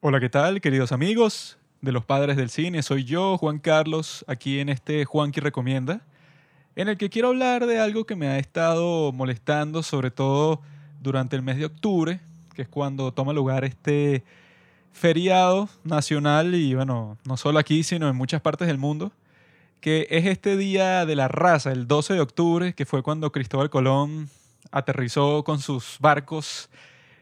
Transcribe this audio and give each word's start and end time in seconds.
Hola, 0.00 0.20
¿qué 0.20 0.28
tal, 0.28 0.60
queridos 0.60 0.92
amigos 0.92 1.58
de 1.80 1.90
los 1.90 2.04
padres 2.04 2.36
del 2.36 2.50
cine? 2.50 2.84
Soy 2.84 3.02
yo, 3.02 3.36
Juan 3.36 3.58
Carlos, 3.58 4.24
aquí 4.28 4.60
en 4.60 4.68
este 4.68 5.04
Juanqui 5.04 5.40
Recomienda, 5.40 6.02
en 6.76 6.86
el 6.86 6.96
que 6.96 7.10
quiero 7.10 7.30
hablar 7.30 7.66
de 7.66 7.80
algo 7.80 8.04
que 8.04 8.14
me 8.14 8.28
ha 8.28 8.38
estado 8.38 9.10
molestando, 9.10 9.82
sobre 9.82 10.12
todo 10.12 10.62
durante 11.02 11.34
el 11.34 11.42
mes 11.42 11.56
de 11.56 11.64
octubre, 11.64 12.20
que 12.54 12.62
es 12.62 12.68
cuando 12.68 13.12
toma 13.12 13.32
lugar 13.32 13.64
este 13.64 14.22
feriado 14.92 15.68
nacional 15.82 16.54
y 16.54 16.76
bueno, 16.76 17.18
no 17.24 17.36
solo 17.36 17.58
aquí, 17.58 17.82
sino 17.82 18.08
en 18.08 18.14
muchas 18.14 18.40
partes 18.40 18.68
del 18.68 18.78
mundo, 18.78 19.10
que 19.80 20.06
es 20.10 20.26
este 20.26 20.56
día 20.56 21.06
de 21.06 21.16
la 21.16 21.26
raza, 21.26 21.72
el 21.72 21.88
12 21.88 22.14
de 22.14 22.20
octubre, 22.20 22.72
que 22.72 22.86
fue 22.86 23.02
cuando 23.02 23.32
Cristóbal 23.32 23.68
Colón 23.68 24.30
aterrizó 24.70 25.42
con 25.42 25.58
sus 25.58 25.96
barcos 25.98 26.70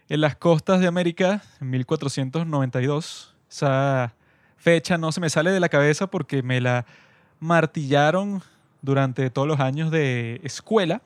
en 0.08 0.20
las 0.20 0.36
costas 0.36 0.80
de 0.80 0.86
América 0.86 1.42
en 1.60 1.70
1492. 1.70 3.34
Esa 3.50 4.14
fecha 4.56 4.98
no 4.98 5.12
se 5.12 5.20
me 5.20 5.30
sale 5.30 5.50
de 5.50 5.60
la 5.60 5.68
cabeza 5.68 6.06
porque 6.06 6.42
me 6.42 6.60
la 6.60 6.86
martillaron 7.40 8.42
durante 8.82 9.30
todos 9.30 9.48
los 9.48 9.60
años 9.60 9.90
de 9.90 10.40
escuela 10.44 11.02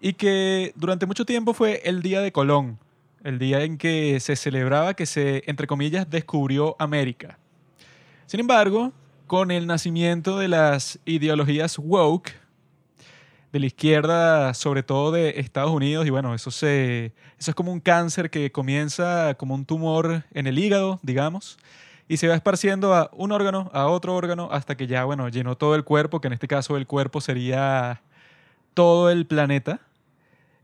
y 0.00 0.12
que 0.14 0.72
durante 0.76 1.06
mucho 1.06 1.24
tiempo 1.24 1.54
fue 1.54 1.82
el 1.84 2.02
Día 2.02 2.20
de 2.20 2.32
Colón, 2.32 2.78
el 3.24 3.38
día 3.38 3.62
en 3.62 3.78
que 3.78 4.20
se 4.20 4.36
celebraba 4.36 4.94
que 4.94 5.06
se, 5.06 5.42
entre 5.46 5.66
comillas, 5.66 6.08
descubrió 6.08 6.76
América. 6.78 7.38
Sin 8.26 8.40
embargo, 8.40 8.92
con 9.26 9.50
el 9.50 9.66
nacimiento 9.66 10.38
de 10.38 10.48
las 10.48 11.00
ideologías 11.04 11.78
woke, 11.78 12.32
de 13.56 13.60
la 13.60 13.66
izquierda, 13.66 14.52
sobre 14.52 14.82
todo 14.82 15.12
de 15.12 15.40
Estados 15.40 15.70
Unidos, 15.70 16.06
y 16.06 16.10
bueno, 16.10 16.34
eso, 16.34 16.50
se, 16.50 17.06
eso 17.38 17.50
es 17.50 17.54
como 17.54 17.72
un 17.72 17.80
cáncer 17.80 18.30
que 18.30 18.52
comienza 18.52 19.34
como 19.34 19.54
un 19.54 19.64
tumor 19.64 20.24
en 20.34 20.46
el 20.46 20.58
hígado, 20.58 21.00
digamos, 21.02 21.58
y 22.06 22.18
se 22.18 22.28
va 22.28 22.34
esparciendo 22.34 22.94
a 22.94 23.10
un 23.14 23.32
órgano, 23.32 23.70
a 23.72 23.86
otro 23.86 24.14
órgano, 24.14 24.50
hasta 24.52 24.76
que 24.76 24.86
ya, 24.86 25.04
bueno, 25.04 25.28
llenó 25.28 25.56
todo 25.56 25.74
el 25.74 25.84
cuerpo, 25.84 26.20
que 26.20 26.26
en 26.26 26.34
este 26.34 26.46
caso 26.46 26.76
el 26.76 26.86
cuerpo 26.86 27.20
sería 27.20 28.02
todo 28.74 29.10
el 29.10 29.26
planeta. 29.26 29.80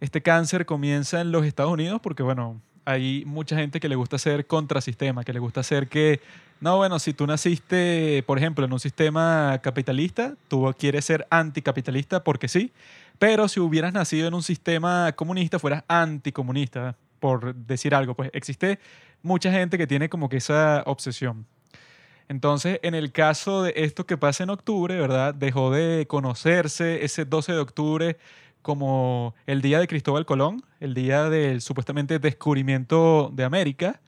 Este 0.01 0.21
cáncer 0.23 0.67
comienza 0.67 1.21
en 1.21 1.33
los 1.33 1.47
Estados 1.47 1.73
Unidos 1.73 2.01
porque, 2.03 2.23
bueno, 2.23 2.61
hay 2.85 3.25
mucha 3.25 3.57
gente 3.57 3.81
que 3.81 3.89
le 3.89 3.97
gusta 3.97 4.17
hacer 4.17 4.47
contrasistema, 4.47 5.25
que 5.25 5.33
le 5.33 5.39
gusta 5.39 5.61
hacer 5.61 5.89
que, 5.89 6.21
no, 6.63 6.77
bueno, 6.77 7.01
si 7.01 7.13
tú 7.13 7.27
naciste, 7.27 8.23
por 8.25 8.39
ejemplo, 8.39 8.65
en 8.65 8.73
un 8.73 8.79
sistema 8.79 9.59
capitalista, 9.65 10.37
tú 10.47 10.73
quieres 10.79 11.05
ser 11.05 11.27
anticapitalista 11.29 12.23
porque 12.23 12.47
sí, 12.47 12.73
pero 13.19 13.49
si 13.49 13.59
hubieras 13.59 13.93
nacido 13.93 14.29
en 14.29 14.35
un 14.35 14.45
sistema 14.45 15.11
comunista, 15.11 15.59
fueras 15.59 15.83
anticomunista, 15.89 16.95
por 17.19 17.53
decir 17.57 17.97
algo, 17.97 18.15
pues 18.15 18.31
existe 18.33 18.79
mucha 19.25 19.51
gente 19.51 19.77
que 19.77 19.89
tiene 19.89 20.09
como 20.09 20.29
que 20.29 20.37
esa 20.37 20.85
obsesión. 20.87 21.47
Entonces, 22.29 22.79
en 22.85 22.95
el 22.95 23.11
caso 23.11 23.65
de 23.65 23.73
esto 23.75 24.07
que 24.07 24.17
pasa 24.17 24.45
en 24.45 24.51
octubre, 24.51 24.97
¿verdad? 24.97 25.35
Dejó 25.35 25.73
de 25.73 26.07
conocerse 26.07 27.05
ese 27.05 27.25
12 27.25 27.55
de 27.55 27.59
octubre 27.59 28.17
como 28.63 29.35
el 29.49 29.63
día 29.63 29.81
de 29.81 29.89
Cristóbal 29.89 30.27
Colón, 30.27 30.63
el 30.79 30.95
día 30.95 31.29
del 31.29 31.61
supuestamente 31.61 32.21
descubrimiento 32.21 33.33
de 33.35 33.43
América, 33.43 34.01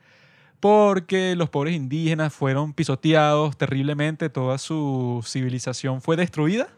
porque 0.59 1.35
los 1.35 1.49
pobres 1.49 1.75
indígenas 1.75 2.33
fueron 2.33 2.73
pisoteados 2.73 3.57
terriblemente, 3.57 4.29
toda 4.29 4.57
su 4.57 5.23
civilización 5.25 6.01
fue 6.01 6.15
destruida, 6.15 6.69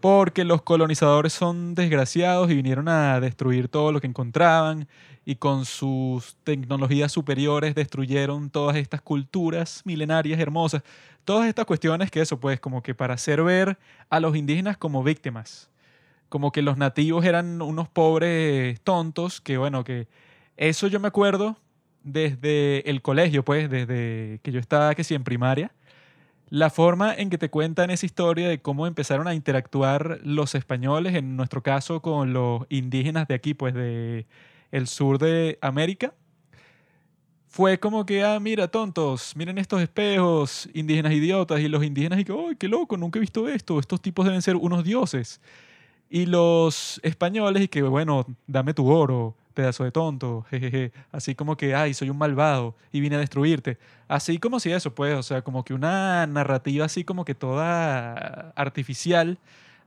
porque 0.00 0.44
los 0.44 0.62
colonizadores 0.62 1.32
son 1.32 1.74
desgraciados 1.74 2.50
y 2.50 2.54
vinieron 2.54 2.88
a 2.88 3.20
destruir 3.20 3.68
todo 3.68 3.92
lo 3.92 4.00
que 4.00 4.08
encontraban 4.08 4.88
y 5.24 5.36
con 5.36 5.64
sus 5.64 6.36
tecnologías 6.42 7.12
superiores 7.12 7.74
destruyeron 7.74 8.50
todas 8.50 8.76
estas 8.76 9.00
culturas 9.00 9.82
milenarias 9.84 10.40
hermosas, 10.40 10.82
todas 11.24 11.48
estas 11.48 11.66
cuestiones 11.66 12.10
que 12.10 12.20
eso 12.20 12.40
pues 12.40 12.58
como 12.58 12.82
que 12.82 12.94
para 12.94 13.14
hacer 13.14 13.42
ver 13.42 13.78
a 14.10 14.18
los 14.18 14.36
indígenas 14.36 14.76
como 14.76 15.04
víctimas 15.04 15.70
como 16.32 16.50
que 16.50 16.62
los 16.62 16.78
nativos 16.78 17.26
eran 17.26 17.60
unos 17.60 17.90
pobres 17.90 18.80
tontos, 18.80 19.42
que 19.42 19.58
bueno, 19.58 19.84
que 19.84 20.08
eso 20.56 20.86
yo 20.86 20.98
me 20.98 21.08
acuerdo 21.08 21.58
desde 22.04 22.88
el 22.90 23.02
colegio, 23.02 23.44
pues, 23.44 23.70
desde 23.70 24.40
que 24.42 24.52
yo 24.52 24.60
estaba, 24.60 24.94
que 24.94 25.04
sí, 25.04 25.14
en 25.14 25.24
primaria, 25.24 25.72
la 26.50 26.70
forma 26.70 27.14
en 27.14 27.30
que 27.30 27.38
te 27.38 27.50
cuentan 27.50 27.90
esa 27.90 28.06
historia 28.06 28.48
de 28.48 28.60
cómo 28.60 28.86
empezaron 28.86 29.26
a 29.28 29.34
interactuar 29.34 30.20
los 30.24 30.54
españoles, 30.54 31.14
en 31.14 31.36
nuestro 31.36 31.62
caso 31.62 32.02
con 32.02 32.32
los 32.34 32.64
indígenas 32.68 33.28
de 33.28 33.34
aquí, 33.34 33.54
pues, 33.54 33.74
de 33.74 34.26
el 34.70 34.86
sur 34.86 35.18
de 35.18 35.58
América, 35.62 36.14
fue 37.48 37.78
como 37.78 38.06
que, 38.06 38.24
ah, 38.24 38.40
mira, 38.40 38.68
tontos, 38.68 39.36
miren 39.36 39.58
estos 39.58 39.82
espejos, 39.82 40.70
indígenas 40.72 41.12
idiotas, 41.12 41.60
y 41.60 41.68
los 41.68 41.84
indígenas 41.84 42.18
y 42.18 42.24
que, 42.24 42.32
¡ay, 42.32 42.56
qué 42.56 42.66
loco! 42.66 42.96
Nunca 42.96 43.18
he 43.18 43.20
visto 43.20 43.46
esto, 43.48 43.78
estos 43.78 44.00
tipos 44.00 44.24
deben 44.24 44.40
ser 44.40 44.56
unos 44.56 44.84
dioses. 44.84 45.40
Y 46.08 46.26
los 46.26 47.00
españoles, 47.02 47.64
y 47.64 47.68
que 47.68 47.82
bueno, 47.82 48.26
dame 48.46 48.74
tu 48.74 48.88
oro, 48.90 49.36
pedazo 49.52 49.84
de 49.84 49.92
tonto, 49.92 50.44
jejeje. 50.50 50.92
Así 51.12 51.34
como 51.34 51.56
que, 51.56 51.74
ay, 51.74 51.94
soy 51.94 52.10
un 52.10 52.18
malvado 52.18 52.74
y 52.92 53.00
vine 53.00 53.16
a 53.16 53.18
destruirte. 53.18 53.78
Así 54.08 54.38
como 54.38 54.60
si 54.60 54.72
eso, 54.72 54.94
pues, 54.94 55.14
o 55.16 55.22
sea, 55.22 55.42
como 55.42 55.64
que 55.64 55.74
una 55.74 56.26
narrativa 56.26 56.84
así 56.84 57.04
como 57.04 57.24
que 57.24 57.34
toda 57.34 58.52
artificial 58.56 59.38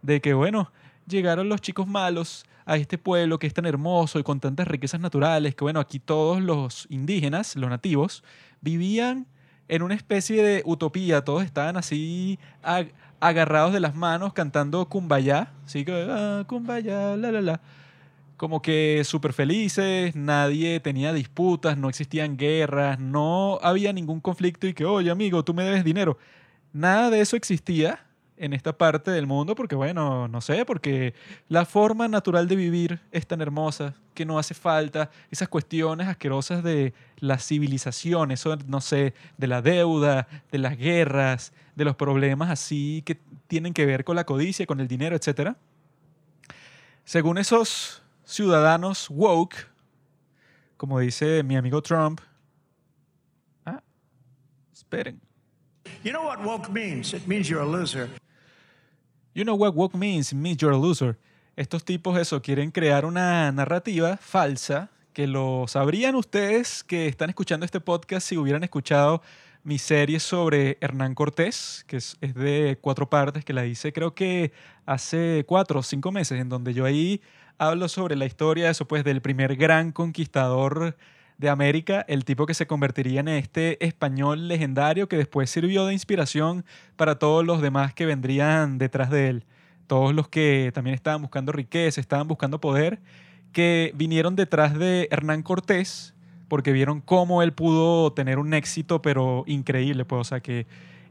de 0.02 0.22
que, 0.22 0.34
bueno, 0.34 0.72
llegaron 1.08 1.50
los 1.50 1.62
chicos 1.62 1.88
malos 1.88 2.46
a 2.66 2.78
este 2.78 2.98
pueblo 2.98 3.38
que 3.40 3.48
es 3.48 3.54
tan 3.54 3.66
hermoso 3.66 4.20
y 4.20 4.24
con 4.24 4.40
tantas 4.40 4.68
riquezas 4.68 5.00
naturales, 5.00 5.56
que 5.56 5.64
bueno, 5.64 5.80
aquí 5.80 6.00
todos 6.00 6.42
los 6.42 6.88
indígenas, 6.90 7.56
los 7.56 7.70
nativos, 7.70 8.24
vivían 8.62 9.28
en 9.68 9.82
una 9.82 9.96
especie 9.96 10.44
de 10.44 10.64
utopía, 10.66 11.24
todos 11.24 11.44
estaban 11.44 11.78
así 11.78 12.40
agarrados 13.20 13.74
de 13.74 13.80
las 13.80 13.96
manos 13.96 14.34
cantando 14.34 14.88
Kumbaya, 14.88 15.54
¿sí? 15.66 15.86
Ah, 15.90 16.44
Kumbaya, 16.48 17.16
la, 17.16 17.32
la, 17.32 17.42
la. 17.42 17.62
Como 18.38 18.62
que 18.62 19.04
súper 19.06 19.32
felices, 19.32 20.16
nadie 20.16 20.80
tenía 20.82 21.14
disputas, 21.14 21.78
no 21.78 21.88
existían 21.88 22.36
guerras, 22.38 23.00
no 23.00 23.60
había 23.62 23.94
ningún 23.94 24.20
conflicto 24.20 24.68
y 24.68 24.74
que, 24.74 24.86
oye 24.86 25.10
amigo, 25.10 25.44
tú 25.44 25.54
me 25.54 25.64
debes 25.64 25.86
dinero. 25.86 26.18
Nada 26.74 27.10
de 27.10 27.22
eso 27.22 27.38
existía 27.38 28.06
en 28.38 28.54
esta 28.54 28.78
parte 28.78 29.12
del 29.12 29.28
mundo 29.28 29.56
porque, 29.56 29.76
bueno, 29.76 30.28
no 30.28 30.42
sé, 30.42 30.66
porque 30.66 31.14
la 31.48 31.66
forma 31.66 32.08
natural 32.08 32.48
de 32.48 32.56
vivir 32.56 33.00
es 33.12 33.26
tan 33.28 33.42
hermosa 33.42 33.96
que 34.14 34.26
no 34.26 34.40
hace 34.40 34.54
falta 34.54 35.10
esas 35.32 35.48
cuestiones 35.48 36.08
asquerosas 36.08 36.64
de 36.64 36.94
la 37.18 37.38
civilización, 37.38 38.32
eso, 38.32 38.58
no 38.68 38.82
sé, 38.82 39.14
de 39.38 39.48
la 39.48 39.62
deuda, 39.62 40.28
de 40.52 40.58
las 40.58 40.78
guerras, 40.78 41.54
de 41.76 41.86
los 41.86 41.96
problemas 41.96 42.50
así 42.50 43.04
que 43.06 43.20
tienen 43.48 43.74
que 43.74 43.86
ver 43.86 44.04
con 44.04 44.16
la 44.16 44.26
codicia, 44.26 44.66
con 44.66 44.80
el 44.80 44.88
dinero, 44.88 45.16
etc. 45.16 45.56
Según 47.04 47.38
esos 47.38 48.02
ciudadanos 48.26 49.10
woke, 49.10 49.56
como 50.78 51.00
dice 51.00 51.44
mi 51.44 51.56
amigo 51.56 51.82
Trump, 51.82 52.22
ah, 53.66 53.82
esperen. 54.74 55.22
You 56.04 56.12
know 56.12 56.26
what 56.26 56.44
woke 56.44 56.70
means? 56.72 57.14
It 57.14 57.28
means 57.28 57.48
you're 57.50 57.64
a 57.64 57.68
loser. 57.68 58.10
You 59.34 59.44
know 59.44 59.56
what 59.56 59.76
woke 59.76 59.98
means? 59.98 60.32
It 60.32 60.38
means 60.38 60.62
you're 60.62 60.76
a 60.76 60.80
loser. 60.80 61.18
Estos 61.56 61.84
tipos, 61.84 62.18
eso, 62.18 62.42
quieren 62.42 62.72
crear 62.72 63.06
una 63.06 63.52
narrativa 63.52 64.18
falsa 64.18 64.90
que 65.14 65.28
lo 65.28 65.66
sabrían 65.68 66.16
ustedes 66.16 66.84
que 66.84 67.08
están 67.08 67.30
escuchando 67.30 67.66
este 67.66 67.80
podcast 67.80 68.28
si 68.28 68.38
hubieran 68.38 68.64
escuchado 68.64 69.22
mi 69.66 69.80
serie 69.80 70.20
sobre 70.20 70.78
Hernán 70.80 71.16
Cortés, 71.16 71.84
que 71.88 71.98
es, 71.98 72.18
de 72.22 72.78
cuatro 72.80 73.10
partes, 73.10 73.44
que 73.44 73.52
la 73.52 73.66
hice 73.66 73.92
creo 73.92 74.14
que 74.14 74.54
hace 74.86 75.44
cuatro 75.48 75.80
o 75.80 75.84
cinco 75.84 76.12
meses, 76.12 76.40
en 76.40 76.50
donde 76.50 76.74
yo 76.74 76.86
ahí 76.86 77.20
hablo 77.58 77.90
sobre 77.90 78.16
la 78.16 78.26
historia, 78.26 78.70
eso 78.70 78.88
pues, 78.88 79.04
del 79.04 79.22
primer 79.22 79.56
gran 79.56 79.92
conquistador 79.92 80.96
de 81.40 81.50
América, 81.50 82.06
el 82.08 82.26
tipo 82.26 82.46
que 82.46 82.54
se 82.54 82.68
convertiría 82.68 83.22
en 83.22 83.28
este 83.28 83.84
español 83.84 84.48
legendario 84.48 85.10
que 85.10 85.18
después 85.18 85.50
sirvió 85.50 85.88
de 85.88 85.94
inspiración 85.94 86.64
para 86.96 87.18
todos 87.18 87.44
los 87.44 87.60
demás 87.62 87.94
que 87.94 88.06
vendrían 88.06 88.78
detrás 88.78 89.10
de 89.10 89.30
él. 89.30 89.46
Todos 89.88 90.14
los 90.14 90.30
que 90.30 90.72
también 90.76 90.94
estaban 90.94 91.24
buscando 91.24 91.52
riqueza, 91.52 92.00
estaban 92.00 92.28
buscando 92.28 92.62
poder, 92.62 93.00
que 93.52 93.92
vinieron 93.96 94.36
detrás 94.36 94.78
de 94.78 95.08
Hernán 95.12 95.42
Cortés, 95.42 96.15
porque 96.48 96.72
vieron 96.72 97.02
cómo 97.02 97.42
él 97.42 97.54
pudo 97.54 98.14
tener 98.14 98.40
un 98.40 98.54
éxito, 98.54 99.02
pero 99.02 99.44
increíble, 99.48 100.06
pues, 100.06 100.22
o 100.22 100.24
sea, 100.24 100.40
que 100.40 100.68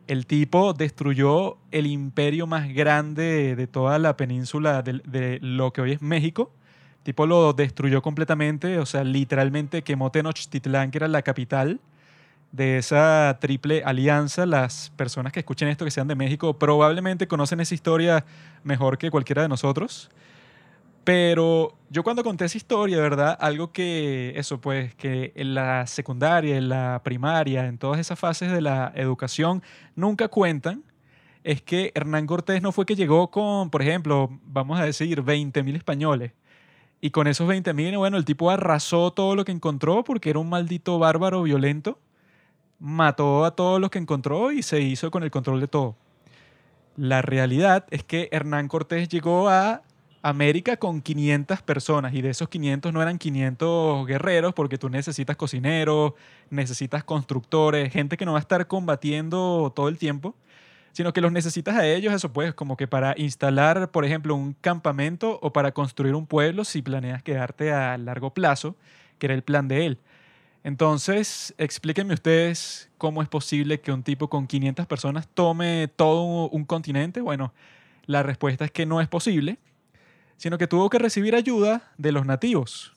el 0.07 0.27
tipo 0.27 0.75
destruyó 0.75 1.57
el 1.71 1.87
imperio 1.87 2.47
más 2.47 2.69
grande 2.73 3.57
de 3.57 3.67
toda 3.67 3.99
la 3.99 4.17
península 4.17 4.83
de, 4.83 5.39
lo 5.41 5.73
que 5.73 5.81
hoy 5.81 5.93
es 5.93 6.03
México. 6.03 6.53
Tipo 7.03 7.27
lo 7.27 7.53
destruyó 7.53 8.03
completamente, 8.03 8.79
o 8.79 8.87
sea, 8.87 9.05
literalmente 9.05 9.83
quemó 9.83 10.11
Tenochtitlán, 10.11 10.91
que 10.91 10.99
era 10.99 11.09
la 11.09 11.23
capital 11.23 11.81
de 12.53 12.79
esa 12.79 13.39
triple 13.41 13.83
alianza. 13.85 14.47
Las 14.47 14.91
personas 14.97 15.33
que 15.33 15.41
escuchen 15.41 15.69
esto, 15.69 15.85
que 15.85 15.91
sean 15.91 16.09
de 16.09 16.15
México, 16.15 16.59
probablemente 16.59 17.27
conocen 17.27 17.61
esa 17.61 17.75
historia 17.75 18.25
mejor 18.63 18.97
que 18.97 19.11
cualquiera 19.11 19.43
de 19.43 19.49
nosotros 19.49 20.11
Pero 21.05 21.75
yo 21.95 22.03
cuando 22.03 22.25
conté 22.25 22.45
esa 22.47 22.57
historia, 22.57 22.99
¿verdad? 22.99 23.39
Algo 23.41 23.71
que, 23.71 24.33
eso 24.35 24.61
pues, 24.61 24.97
que 24.97 25.33
en 25.37 25.55
la 25.55 25.87
secundaria, 25.87 26.57
en 26.57 26.69
la 26.69 27.01
primaria, 27.05 27.67
en 27.67 27.79
todas 27.79 28.01
esas 28.01 28.19
fases 28.19 28.51
de 28.51 28.61
la 28.61 28.93
educación, 28.97 29.63
nunca 29.95 30.27
cuentan, 30.27 30.83
es 31.45 31.63
que 31.63 31.93
Hernán 31.95 32.27
Cortés 32.27 32.63
no 32.63 32.73
fue 32.73 32.85
que 32.85 32.97
llegó 32.97 33.31
con, 33.31 33.71
por 33.71 33.81
ejemplo, 33.81 34.29
vamos 34.43 34.81
a 34.81 34.85
decir, 34.85 35.23
20.000 35.23 35.77
españoles. 35.77 36.33
Y 37.01 37.11
con 37.11 37.29
esos 37.29 37.49
20.000, 37.49 37.97
bueno, 37.97 38.17
el 38.17 38.25
tipo 38.25 38.51
arrasó 38.51 39.13
todo 39.13 39.37
lo 39.37 39.45
que 39.45 39.53
encontró 39.53 40.03
porque 40.03 40.31
era 40.31 40.41
un 40.41 40.49
maldito 40.49 40.99
bárbaro 40.99 41.45
violento. 41.45 42.01
Mató 42.81 43.45
a 43.45 43.55
todos 43.55 43.81
los 43.81 43.91
que 43.91 44.01
encontró 44.01 44.51
y 44.51 44.65
se 44.65 44.81
hizo 44.81 45.13
con 45.13 45.23
el 45.23 45.31
control 45.31 45.61
de 45.61 45.69
todo. 45.69 45.95
La 46.97 47.23
realidad 47.23 47.87
es 47.91 48.03
que 48.03 48.29
Hernán 48.33 48.67
Cortés 48.67 49.09
llegó 49.09 49.49
a 49.49 49.83
América 50.25 50.79
con 50.79 51.03
500 51.03 51.61
personas 51.61 52.15
y 52.15 52.23
de 52.23 52.31
esos 52.31 52.49
500 52.49 52.95
no 52.95 53.03
eran 53.03 53.19
500 53.19 54.07
guerreros 54.07 54.55
porque 54.55 54.79
tú 54.79 54.89
necesitas 54.89 55.37
cocineros, 55.37 56.15
necesitas 56.49 57.05
constructores, 57.05 57.93
gente 57.93 58.17
que 58.17 58.25
no 58.25 58.33
va 58.33 58.39
a 58.39 58.41
estar 58.41 58.67
combatiendo 58.67 59.71
todo 59.77 59.89
el 59.89 59.99
tiempo, 59.99 60.35
sino 60.93 61.13
que 61.13 61.21
los 61.21 61.31
necesitas 61.31 61.77
a 61.77 61.87
ellos, 61.87 62.15
eso 62.15 62.33
pues, 62.33 62.55
como 62.55 62.79
que 62.79 62.89
para 62.89 63.15
instalar, 63.19 63.91
por 63.91 64.07
ejemplo, 64.07 64.35
un 64.35 64.55
campamento 64.55 65.39
o 65.43 65.53
para 65.53 65.73
construir 65.73 66.15
un 66.15 66.27
pueblo 66.27 66.65
si 66.65 66.81
planeas 66.81 67.23
quedarte 67.23 67.71
a 67.71 67.99
largo 67.99 68.33
plazo, 68.33 68.77
que 69.19 69.27
era 69.27 69.35
el 69.35 69.43
plan 69.43 69.69
de 69.69 69.85
él. 69.85 69.99
Entonces, 70.63 71.55
explíquenme 71.59 72.15
ustedes 72.15 72.91
cómo 72.97 73.21
es 73.23 73.29
posible 73.29 73.81
que 73.81 73.93
un 73.93 74.03
tipo 74.03 74.31
con 74.31 74.47
500 74.47 74.87
personas 74.87 75.29
tome 75.29 75.89
todo 75.97 76.49
un 76.49 76.65
continente. 76.65 77.21
Bueno, 77.21 77.53
la 78.07 78.23
respuesta 78.23 78.65
es 78.65 78.71
que 78.71 78.87
no 78.87 79.03
es 79.03 79.09
posible 79.09 79.59
sino 80.45 80.59
que 80.59 80.67
tuvo 80.67 80.91
que 80.91 80.99
recibir 80.99 81.35
ayuda 81.35 81.91
de 81.97 82.13
los 82.13 82.27
nativos. 82.27 82.93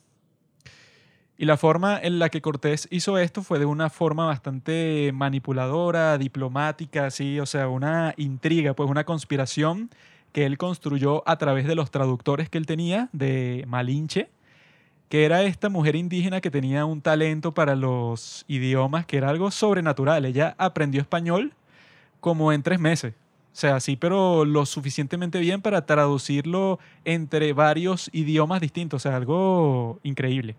Y 1.38 1.45
la 1.45 1.55
forma 1.55 1.97
en 1.97 2.19
la 2.19 2.27
que 2.27 2.41
Cortés 2.41 2.89
hizo 2.91 3.17
esto 3.17 3.41
fue 3.41 3.57
de 3.57 3.63
una 3.63 3.89
forma 3.89 4.25
bastante 4.25 5.11
manipuladora, 5.13 6.17
diplomática, 6.17 7.05
así, 7.05 7.39
o 7.39 7.45
sea, 7.45 7.69
una 7.69 8.13
intriga, 8.17 8.73
pues 8.73 8.89
una 8.89 9.05
conspiración 9.05 9.89
que 10.33 10.45
él 10.45 10.57
construyó 10.57 11.23
a 11.25 11.38
través 11.38 11.65
de 11.67 11.75
los 11.75 11.89
traductores 11.89 12.49
que 12.49 12.57
él 12.57 12.65
tenía 12.65 13.07
de 13.13 13.63
Malinche, 13.65 14.29
que 15.07 15.23
era 15.23 15.44
esta 15.44 15.69
mujer 15.69 15.95
indígena 15.95 16.41
que 16.41 16.51
tenía 16.51 16.83
un 16.83 17.01
talento 17.01 17.53
para 17.53 17.77
los 17.77 18.44
idiomas 18.49 19.05
que 19.05 19.15
era 19.15 19.29
algo 19.29 19.51
sobrenatural. 19.51 20.25
Ella 20.25 20.53
aprendió 20.57 20.99
español 20.99 21.53
como 22.19 22.51
en 22.51 22.61
tres 22.61 22.81
meses. 22.81 23.13
Sea, 23.57 23.80
sí, 23.80 23.95
pero 23.95 24.45
lo 24.45 24.68
suficientemente 24.68 25.39
bien 25.39 25.63
para 25.63 25.88
traducirlo 25.88 26.77
entre 27.06 27.54
varios 27.54 28.07
idiomas 28.13 28.62
distintos. 28.62 29.01
O 29.01 29.09
sea, 29.09 29.18
algo 29.18 30.00
increíble. 30.04 30.56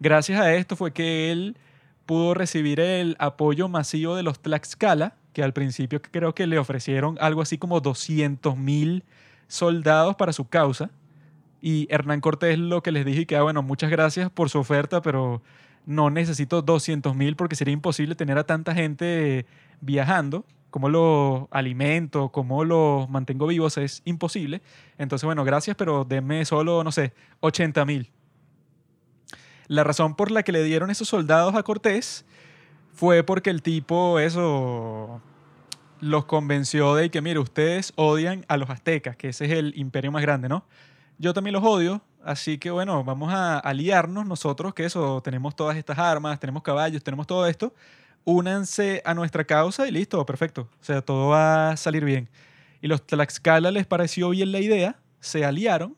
Gracias 0.00 0.38
a 0.38 0.54
esto 0.54 0.76
fue 0.76 0.92
que 0.92 1.32
él 1.32 1.56
pudo 2.04 2.34
recibir 2.34 2.78
el 2.78 3.16
apoyo 3.18 3.70
masivo 3.70 4.16
de 4.16 4.22
los 4.22 4.38
Tlaxcala, 4.38 5.14
que 5.32 5.42
al 5.42 5.54
principio 5.54 6.02
creo 6.02 6.34
que 6.34 6.46
le 6.46 6.58
ofrecieron 6.58 7.16
algo 7.22 7.40
así 7.40 7.56
como 7.56 7.80
200 7.80 8.54
mil 8.54 9.02
soldados 9.48 10.14
para 10.16 10.34
su 10.34 10.46
causa. 10.46 10.90
Y 11.62 11.86
Hernán 11.88 12.20
Cortés 12.20 12.58
lo 12.58 12.82
que 12.82 12.92
les 12.92 13.06
dije 13.06 13.24
que, 13.24 13.36
ah, 13.36 13.42
bueno, 13.44 13.62
muchas 13.62 13.90
gracias 13.90 14.28
por 14.30 14.50
su 14.50 14.58
oferta, 14.58 15.00
pero 15.00 15.40
no 15.86 16.10
necesito 16.10 16.60
200 16.60 17.16
mil 17.16 17.34
porque 17.34 17.56
sería 17.56 17.72
imposible 17.72 18.14
tener 18.14 18.36
a 18.36 18.44
tanta 18.44 18.74
gente 18.74 19.46
viajando 19.80 20.44
cómo 20.70 20.88
los 20.88 21.48
alimento, 21.50 22.30
cómo 22.30 22.64
los 22.64 23.08
mantengo 23.08 23.46
vivos 23.46 23.76
es 23.76 24.02
imposible. 24.04 24.62
Entonces, 24.98 25.24
bueno, 25.24 25.44
gracias, 25.44 25.76
pero 25.76 26.04
denme 26.04 26.44
solo, 26.44 26.82
no 26.84 26.92
sé, 26.92 27.12
80 27.40 27.84
mil. 27.84 28.10
La 29.66 29.84
razón 29.84 30.16
por 30.16 30.30
la 30.30 30.42
que 30.42 30.52
le 30.52 30.64
dieron 30.64 30.90
esos 30.90 31.08
soldados 31.08 31.54
a 31.54 31.62
Cortés 31.62 32.24
fue 32.92 33.22
porque 33.22 33.50
el 33.50 33.62
tipo, 33.62 34.18
eso, 34.18 35.20
los 36.00 36.24
convenció 36.24 36.94
de 36.94 37.10
que, 37.10 37.20
mire, 37.20 37.38
ustedes 37.38 37.92
odian 37.96 38.44
a 38.48 38.56
los 38.56 38.70
aztecas, 38.70 39.16
que 39.16 39.28
ese 39.28 39.44
es 39.44 39.52
el 39.52 39.72
imperio 39.76 40.10
más 40.10 40.22
grande, 40.22 40.48
¿no? 40.48 40.64
Yo 41.18 41.34
también 41.34 41.52
los 41.52 41.62
odio, 41.62 42.02
así 42.24 42.58
que 42.58 42.70
bueno, 42.70 43.04
vamos 43.04 43.32
a 43.32 43.58
aliarnos 43.58 44.26
nosotros, 44.26 44.74
que 44.74 44.84
eso, 44.84 45.20
tenemos 45.22 45.54
todas 45.54 45.76
estas 45.76 45.98
armas, 45.98 46.40
tenemos 46.40 46.62
caballos, 46.62 47.04
tenemos 47.04 47.26
todo 47.26 47.46
esto, 47.46 47.74
únanse 48.24 49.02
a 49.04 49.14
nuestra 49.14 49.44
causa 49.44 49.88
y 49.88 49.90
listo, 49.90 50.24
perfecto. 50.26 50.68
O 50.80 50.84
sea, 50.84 51.02
todo 51.02 51.28
va 51.28 51.70
a 51.70 51.76
salir 51.76 52.04
bien. 52.04 52.28
Y 52.80 52.88
los 52.88 53.06
Tlaxcala 53.06 53.70
les 53.70 53.86
pareció 53.86 54.30
bien 54.30 54.52
la 54.52 54.60
idea, 54.60 54.96
se 55.20 55.44
aliaron 55.44 55.96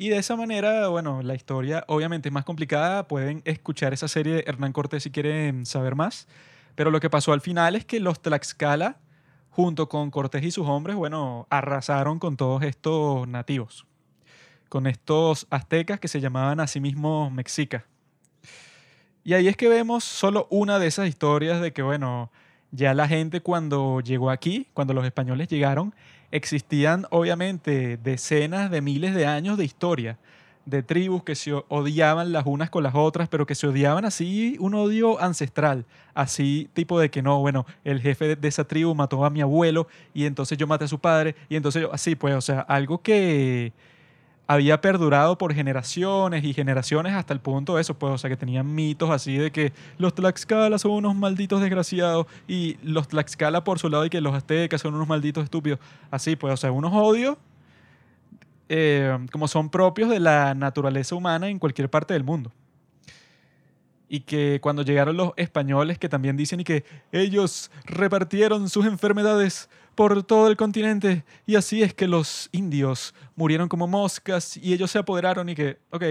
y 0.00 0.10
de 0.10 0.18
esa 0.18 0.36
manera, 0.36 0.86
bueno, 0.86 1.22
la 1.22 1.34
historia 1.34 1.84
obviamente 1.88 2.28
es 2.28 2.32
más 2.32 2.44
complicada, 2.44 3.08
pueden 3.08 3.42
escuchar 3.44 3.92
esa 3.92 4.06
serie 4.06 4.34
de 4.34 4.44
Hernán 4.46 4.72
Cortés 4.72 5.02
si 5.02 5.10
quieren 5.10 5.66
saber 5.66 5.96
más, 5.96 6.28
pero 6.76 6.92
lo 6.92 7.00
que 7.00 7.10
pasó 7.10 7.32
al 7.32 7.40
final 7.40 7.74
es 7.74 7.84
que 7.84 7.98
los 7.98 8.22
Tlaxcala, 8.22 9.00
junto 9.50 9.88
con 9.88 10.12
Cortés 10.12 10.44
y 10.44 10.52
sus 10.52 10.68
hombres, 10.68 10.94
bueno, 10.94 11.48
arrasaron 11.50 12.20
con 12.20 12.36
todos 12.36 12.62
estos 12.62 13.26
nativos, 13.26 13.86
con 14.68 14.86
estos 14.86 15.48
aztecas 15.50 15.98
que 15.98 16.06
se 16.06 16.20
llamaban 16.20 16.60
a 16.60 16.68
sí 16.68 16.78
mismos 16.78 17.32
mexicas. 17.32 17.82
Y 19.24 19.34
ahí 19.34 19.48
es 19.48 19.56
que 19.56 19.68
vemos 19.68 20.04
solo 20.04 20.46
una 20.50 20.78
de 20.78 20.86
esas 20.86 21.08
historias 21.08 21.60
de 21.60 21.72
que, 21.72 21.82
bueno, 21.82 22.30
ya 22.70 22.94
la 22.94 23.08
gente 23.08 23.40
cuando 23.40 24.00
llegó 24.00 24.30
aquí, 24.30 24.66
cuando 24.74 24.94
los 24.94 25.04
españoles 25.04 25.48
llegaron, 25.48 25.94
existían 26.30 27.06
obviamente 27.10 27.96
decenas 27.96 28.70
de 28.70 28.80
miles 28.80 29.14
de 29.14 29.26
años 29.26 29.56
de 29.56 29.64
historia, 29.64 30.18
de 30.66 30.82
tribus 30.82 31.22
que 31.22 31.34
se 31.34 31.52
odiaban 31.68 32.32
las 32.32 32.44
unas 32.46 32.68
con 32.68 32.82
las 32.82 32.94
otras, 32.94 33.28
pero 33.28 33.46
que 33.46 33.54
se 33.54 33.66
odiaban 33.66 34.04
así, 34.04 34.56
un 34.60 34.74
odio 34.74 35.20
ancestral, 35.20 35.86
así 36.12 36.68
tipo 36.74 37.00
de 37.00 37.10
que 37.10 37.22
no, 37.22 37.40
bueno, 37.40 37.64
el 37.84 38.02
jefe 38.02 38.36
de 38.36 38.48
esa 38.48 38.64
tribu 38.64 38.94
mató 38.94 39.24
a 39.24 39.30
mi 39.30 39.40
abuelo 39.40 39.88
y 40.12 40.26
entonces 40.26 40.58
yo 40.58 40.66
maté 40.66 40.84
a 40.84 40.88
su 40.88 40.98
padre 40.98 41.34
y 41.48 41.56
entonces 41.56 41.82
yo, 41.82 41.92
así 41.94 42.14
pues, 42.14 42.34
o 42.34 42.42
sea, 42.42 42.60
algo 42.60 43.00
que 43.00 43.72
había 44.48 44.80
perdurado 44.80 45.36
por 45.36 45.54
generaciones 45.54 46.42
y 46.42 46.54
generaciones 46.54 47.12
hasta 47.12 47.34
el 47.34 47.40
punto 47.40 47.76
de 47.76 47.82
eso, 47.82 47.98
pues, 47.98 48.14
o 48.14 48.18
sea, 48.18 48.30
que 48.30 48.36
tenían 48.36 48.74
mitos 48.74 49.10
así 49.10 49.36
de 49.36 49.52
que 49.52 49.74
los 49.98 50.14
Tlaxcala 50.14 50.78
son 50.78 50.92
unos 50.92 51.14
malditos 51.14 51.60
desgraciados 51.60 52.26
y 52.48 52.78
los 52.82 53.08
Tlaxcala 53.08 53.62
por 53.62 53.78
su 53.78 53.90
lado 53.90 54.06
y 54.06 54.10
que 54.10 54.22
los 54.22 54.34
aztecas 54.34 54.80
son 54.80 54.94
unos 54.94 55.06
malditos 55.06 55.44
estúpidos. 55.44 55.78
Así, 56.10 56.34
pues, 56.34 56.54
o 56.54 56.56
sea, 56.56 56.72
unos 56.72 56.92
odios 56.94 57.36
eh, 58.70 59.18
como 59.30 59.48
son 59.48 59.68
propios 59.68 60.08
de 60.08 60.18
la 60.18 60.54
naturaleza 60.54 61.14
humana 61.14 61.48
en 61.48 61.58
cualquier 61.58 61.90
parte 61.90 62.14
del 62.14 62.24
mundo. 62.24 62.50
Y 64.08 64.20
que 64.20 64.60
cuando 64.62 64.82
llegaron 64.82 65.18
los 65.18 65.32
españoles, 65.36 65.98
que 65.98 66.08
también 66.08 66.38
dicen 66.38 66.60
y 66.60 66.64
que 66.64 66.84
ellos 67.12 67.70
repartieron 67.84 68.70
sus 68.70 68.86
enfermedades 68.86 69.68
por 69.98 70.22
todo 70.22 70.46
el 70.46 70.56
continente 70.56 71.24
y 71.44 71.56
así 71.56 71.82
es 71.82 71.92
que 71.92 72.06
los 72.06 72.50
indios 72.52 73.16
murieron 73.34 73.68
como 73.68 73.88
moscas 73.88 74.56
y 74.56 74.72
ellos 74.72 74.92
se 74.92 75.00
apoderaron 75.00 75.48
y 75.48 75.56
que, 75.56 75.78
ok, 75.90 76.04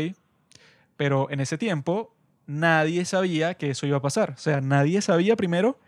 pero 0.98 1.32
en 1.32 1.40
ese 1.40 1.58
tiempo 1.58 2.14
nadie 2.46 3.06
sabía 3.06 3.54
que 3.54 3.70
eso 3.70 3.88
iba 3.88 3.96
a 3.96 4.02
pasar. 4.02 4.32
O 4.32 4.38
sea, 4.38 4.60
nadie 4.60 5.02
sabía 5.02 5.38
primero 5.38 5.80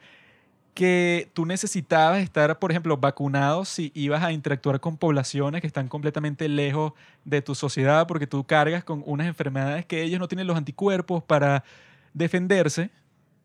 que 0.74 1.30
tú 1.34 1.46
necesitabas 1.46 2.20
estar, 2.20 2.58
por 2.58 2.72
ejemplo, 2.72 2.96
vacunado 2.96 3.66
si 3.66 3.92
ibas 3.94 4.24
a 4.24 4.32
interactuar 4.32 4.80
con 4.80 4.96
poblaciones 4.96 5.60
que 5.60 5.68
están 5.68 5.90
completamente 5.90 6.48
lejos 6.48 6.94
de 7.26 7.42
tu 7.42 7.54
sociedad 7.54 8.08
porque 8.08 8.28
tú 8.28 8.46
cargas 8.46 8.86
con 8.86 9.04
unas 9.08 9.28
enfermedades 9.28 9.86
que 9.86 10.04
ellos 10.04 10.22
no 10.22 10.30
tienen 10.30 10.48
los 10.48 10.56
anticuerpos 10.56 11.22
para 11.22 11.66
defenderse. 12.14 12.92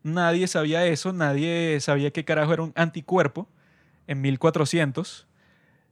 Nadie 0.04 0.46
sabía 0.46 0.87
eso, 0.87 1.12
nadie 1.12 1.80
sabía 1.80 2.12
qué 2.12 2.25
carajo 2.25 2.52
era 2.52 2.62
un 2.62 2.73
anticuerpo 2.76 3.49
en 4.06 4.20
1400. 4.20 5.26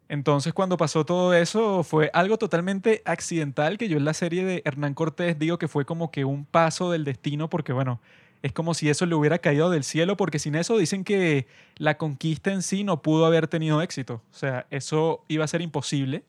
Entonces 0.08 0.52
cuando 0.52 0.76
pasó 0.76 1.06
todo 1.06 1.32
eso 1.32 1.82
fue 1.84 2.10
algo 2.12 2.36
totalmente 2.36 3.02
accidental 3.04 3.78
que 3.78 3.88
yo 3.88 3.96
en 3.96 4.04
la 4.04 4.14
serie 4.14 4.44
de 4.44 4.62
Hernán 4.64 4.94
Cortés 4.94 5.38
digo 5.38 5.58
que 5.58 5.68
fue 5.68 5.86
como 5.86 6.10
que 6.10 6.24
un 6.24 6.44
paso 6.44 6.90
del 6.90 7.04
destino 7.04 7.48
porque 7.48 7.72
bueno, 7.72 8.00
es 8.42 8.52
como 8.52 8.74
si 8.74 8.90
eso 8.90 9.06
le 9.06 9.14
hubiera 9.14 9.38
caído 9.38 9.70
del 9.70 9.84
cielo 9.84 10.16
porque 10.16 10.38
sin 10.38 10.54
eso 10.54 10.76
dicen 10.76 11.04
que 11.04 11.46
la 11.76 11.96
conquista 11.96 12.52
en 12.52 12.62
sí 12.62 12.84
no 12.84 13.00
pudo 13.00 13.24
haber 13.24 13.48
tenido 13.48 13.80
éxito. 13.80 14.22
O 14.30 14.34
sea, 14.34 14.66
eso 14.70 15.24
iba 15.28 15.44
a 15.44 15.48
ser 15.48 15.62
imposible 15.62 16.24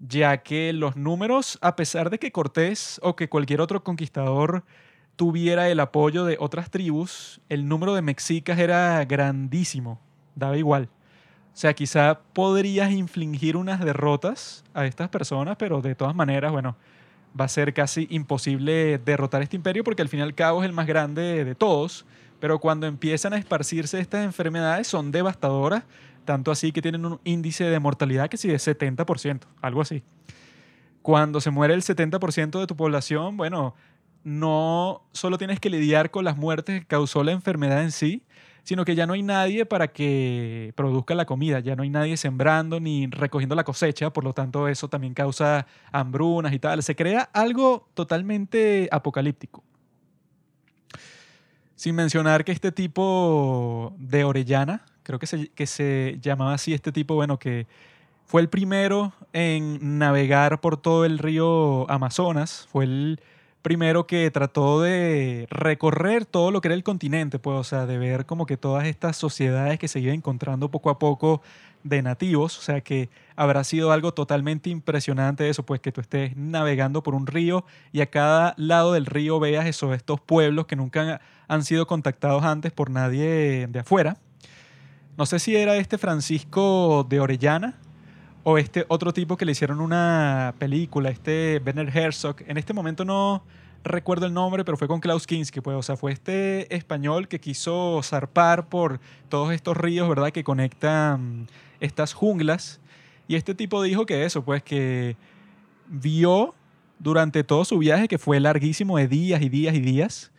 ya 0.00 0.38
que 0.38 0.72
los 0.72 0.96
números, 0.96 1.58
a 1.62 1.76
pesar 1.76 2.10
de 2.10 2.18
que 2.18 2.32
Cortés 2.32 2.98
o 3.02 3.14
que 3.14 3.28
cualquier 3.28 3.60
otro 3.60 3.84
conquistador 3.84 4.64
tuviera 5.14 5.68
el 5.68 5.78
apoyo 5.78 6.24
de 6.24 6.36
otras 6.40 6.70
tribus, 6.70 7.40
el 7.48 7.68
número 7.68 7.94
de 7.94 8.02
mexicas 8.02 8.58
era 8.58 9.04
grandísimo 9.04 10.00
daba 10.34 10.56
igual. 10.56 10.88
O 11.52 11.56
sea, 11.56 11.74
quizá 11.74 12.20
podrías 12.32 12.90
infligir 12.92 13.56
unas 13.56 13.80
derrotas 13.84 14.64
a 14.72 14.86
estas 14.86 15.10
personas, 15.10 15.56
pero 15.58 15.82
de 15.82 15.94
todas 15.94 16.14
maneras, 16.14 16.50
bueno, 16.50 16.76
va 17.38 17.44
a 17.44 17.48
ser 17.48 17.74
casi 17.74 18.06
imposible 18.10 18.98
derrotar 18.98 19.42
este 19.42 19.56
imperio 19.56 19.84
porque 19.84 20.02
al 20.02 20.08
fin 20.08 20.20
y 20.20 20.22
al 20.22 20.34
cabo 20.34 20.62
es 20.62 20.68
el 20.68 20.74
más 20.74 20.86
grande 20.86 21.44
de 21.44 21.54
todos. 21.54 22.06
Pero 22.40 22.58
cuando 22.58 22.86
empiezan 22.86 23.34
a 23.34 23.36
esparcirse 23.36 24.00
estas 24.00 24.24
enfermedades 24.24 24.88
son 24.88 25.12
devastadoras, 25.12 25.84
tanto 26.24 26.50
así 26.50 26.72
que 26.72 26.82
tienen 26.82 27.04
un 27.04 27.20
índice 27.24 27.64
de 27.64 27.78
mortalidad 27.78 28.28
que 28.28 28.36
sí 28.36 28.48
de 28.48 28.56
70%, 28.56 29.40
algo 29.60 29.80
así. 29.80 30.02
cuando 31.02 31.40
se 31.40 31.50
muere 31.50 31.74
el 31.74 31.82
70% 31.82 32.60
de 32.60 32.66
tu 32.66 32.76
población, 32.76 33.36
bueno, 33.36 33.74
no 34.24 35.02
solo 35.12 35.36
tienes 35.36 35.58
que 35.58 35.68
lidiar 35.68 36.12
con 36.12 36.24
las 36.24 36.36
muertes 36.36 36.80
que 36.80 36.86
causó 36.86 37.24
la 37.24 37.32
enfermedad 37.32 37.82
en 37.82 37.90
sí, 37.90 38.22
sino 38.62 38.84
que 38.84 38.94
ya 38.94 39.06
no 39.06 39.14
hay 39.14 39.22
nadie 39.22 39.66
para 39.66 39.88
que 39.88 40.72
produzca 40.76 41.14
la 41.14 41.24
comida, 41.24 41.60
ya 41.60 41.74
no 41.74 41.82
hay 41.82 41.90
nadie 41.90 42.16
sembrando 42.16 42.80
ni 42.80 43.06
recogiendo 43.08 43.54
la 43.54 43.64
cosecha, 43.64 44.12
por 44.12 44.24
lo 44.24 44.32
tanto 44.32 44.68
eso 44.68 44.88
también 44.88 45.14
causa 45.14 45.66
hambrunas 45.90 46.52
y 46.52 46.58
tal. 46.58 46.82
Se 46.82 46.94
crea 46.94 47.28
algo 47.32 47.88
totalmente 47.94 48.88
apocalíptico. 48.92 49.64
Sin 51.74 51.96
mencionar 51.96 52.44
que 52.44 52.52
este 52.52 52.70
tipo 52.70 53.94
de 53.98 54.22
Orellana, 54.22 54.84
creo 55.02 55.18
que 55.18 55.26
se, 55.26 55.48
que 55.48 55.66
se 55.66 56.18
llamaba 56.20 56.54
así 56.54 56.72
este 56.72 56.92
tipo, 56.92 57.16
bueno, 57.16 57.38
que 57.38 57.66
fue 58.24 58.40
el 58.40 58.48
primero 58.48 59.12
en 59.32 59.98
navegar 59.98 60.60
por 60.60 60.76
todo 60.76 61.04
el 61.04 61.18
río 61.18 61.90
Amazonas, 61.90 62.68
fue 62.70 62.84
el 62.84 63.20
primero 63.62 64.06
que 64.06 64.30
trató 64.30 64.82
de 64.82 65.46
recorrer 65.50 66.26
todo 66.26 66.50
lo 66.50 66.60
que 66.60 66.68
era 66.68 66.74
el 66.74 66.82
continente, 66.82 67.38
pues, 67.38 67.56
o 67.56 67.64
sea, 67.64 67.86
de 67.86 67.96
ver 67.96 68.26
como 68.26 68.44
que 68.44 68.56
todas 68.56 68.86
estas 68.86 69.16
sociedades 69.16 69.78
que 69.78 69.88
se 69.88 70.00
iban 70.00 70.16
encontrando 70.16 70.70
poco 70.70 70.90
a 70.90 70.98
poco 70.98 71.40
de 71.84 72.02
nativos, 72.02 72.58
o 72.58 72.62
sea, 72.62 72.80
que 72.80 73.08
habrá 73.34 73.64
sido 73.64 73.92
algo 73.92 74.12
totalmente 74.12 74.70
impresionante 74.70 75.48
eso, 75.48 75.64
pues 75.64 75.80
que 75.80 75.92
tú 75.92 76.00
estés 76.00 76.36
navegando 76.36 77.02
por 77.02 77.14
un 77.14 77.26
río 77.26 77.64
y 77.92 78.00
a 78.00 78.06
cada 78.06 78.54
lado 78.56 78.92
del 78.92 79.06
río 79.06 79.40
veas 79.40 79.66
eso, 79.66 79.94
estos 79.94 80.20
pueblos 80.20 80.66
que 80.66 80.76
nunca 80.76 81.20
han 81.48 81.64
sido 81.64 81.86
contactados 81.86 82.44
antes 82.44 82.72
por 82.72 82.90
nadie 82.90 83.66
de 83.68 83.78
afuera. 83.78 84.16
No 85.16 85.26
sé 85.26 85.38
si 85.38 85.56
era 85.56 85.76
este 85.76 85.98
Francisco 85.98 87.06
de 87.08 87.20
Orellana, 87.20 87.78
o 88.44 88.58
este 88.58 88.84
otro 88.88 89.12
tipo 89.12 89.36
que 89.36 89.44
le 89.44 89.52
hicieron 89.52 89.80
una 89.80 90.54
película, 90.58 91.10
este 91.10 91.60
Werner 91.64 91.96
Herzog. 91.96 92.36
En 92.46 92.56
este 92.56 92.72
momento 92.72 93.04
no 93.04 93.44
recuerdo 93.84 94.26
el 94.26 94.34
nombre, 94.34 94.64
pero 94.64 94.76
fue 94.76 94.88
con 94.88 95.00
Klaus 95.00 95.26
Kinski, 95.26 95.60
pues, 95.60 95.76
o 95.76 95.82
sea, 95.82 95.96
fue 95.96 96.12
este 96.12 96.74
español 96.74 97.28
que 97.28 97.40
quiso 97.40 98.00
zarpar 98.02 98.68
por 98.68 99.00
todos 99.28 99.52
estos 99.52 99.76
ríos, 99.76 100.08
¿verdad?, 100.08 100.30
que 100.30 100.44
conectan 100.44 101.46
estas 101.80 102.12
junglas. 102.12 102.80
Y 103.28 103.36
este 103.36 103.54
tipo 103.54 103.82
dijo 103.82 104.06
que 104.06 104.24
eso, 104.24 104.44
pues, 104.44 104.62
que 104.62 105.16
vio 105.88 106.54
durante 106.98 107.44
todo 107.44 107.64
su 107.64 107.78
viaje, 107.78 108.08
que 108.08 108.18
fue 108.18 108.40
larguísimo 108.40 108.96
de 108.98 109.08
días 109.08 109.42
y 109.42 109.48
días 109.48 109.74
y 109.74 109.80
días, 109.80 110.31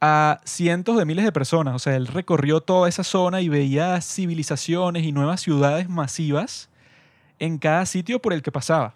a 0.00 0.40
cientos 0.44 0.96
de 0.96 1.04
miles 1.04 1.24
de 1.24 1.32
personas. 1.32 1.74
O 1.74 1.78
sea, 1.78 1.96
él 1.96 2.06
recorrió 2.06 2.60
toda 2.60 2.88
esa 2.88 3.04
zona 3.04 3.40
y 3.40 3.48
veía 3.48 4.00
civilizaciones 4.00 5.04
y 5.04 5.12
nuevas 5.12 5.40
ciudades 5.40 5.88
masivas 5.88 6.68
en 7.38 7.58
cada 7.58 7.86
sitio 7.86 8.20
por 8.20 8.32
el 8.32 8.42
que 8.42 8.52
pasaba. 8.52 8.94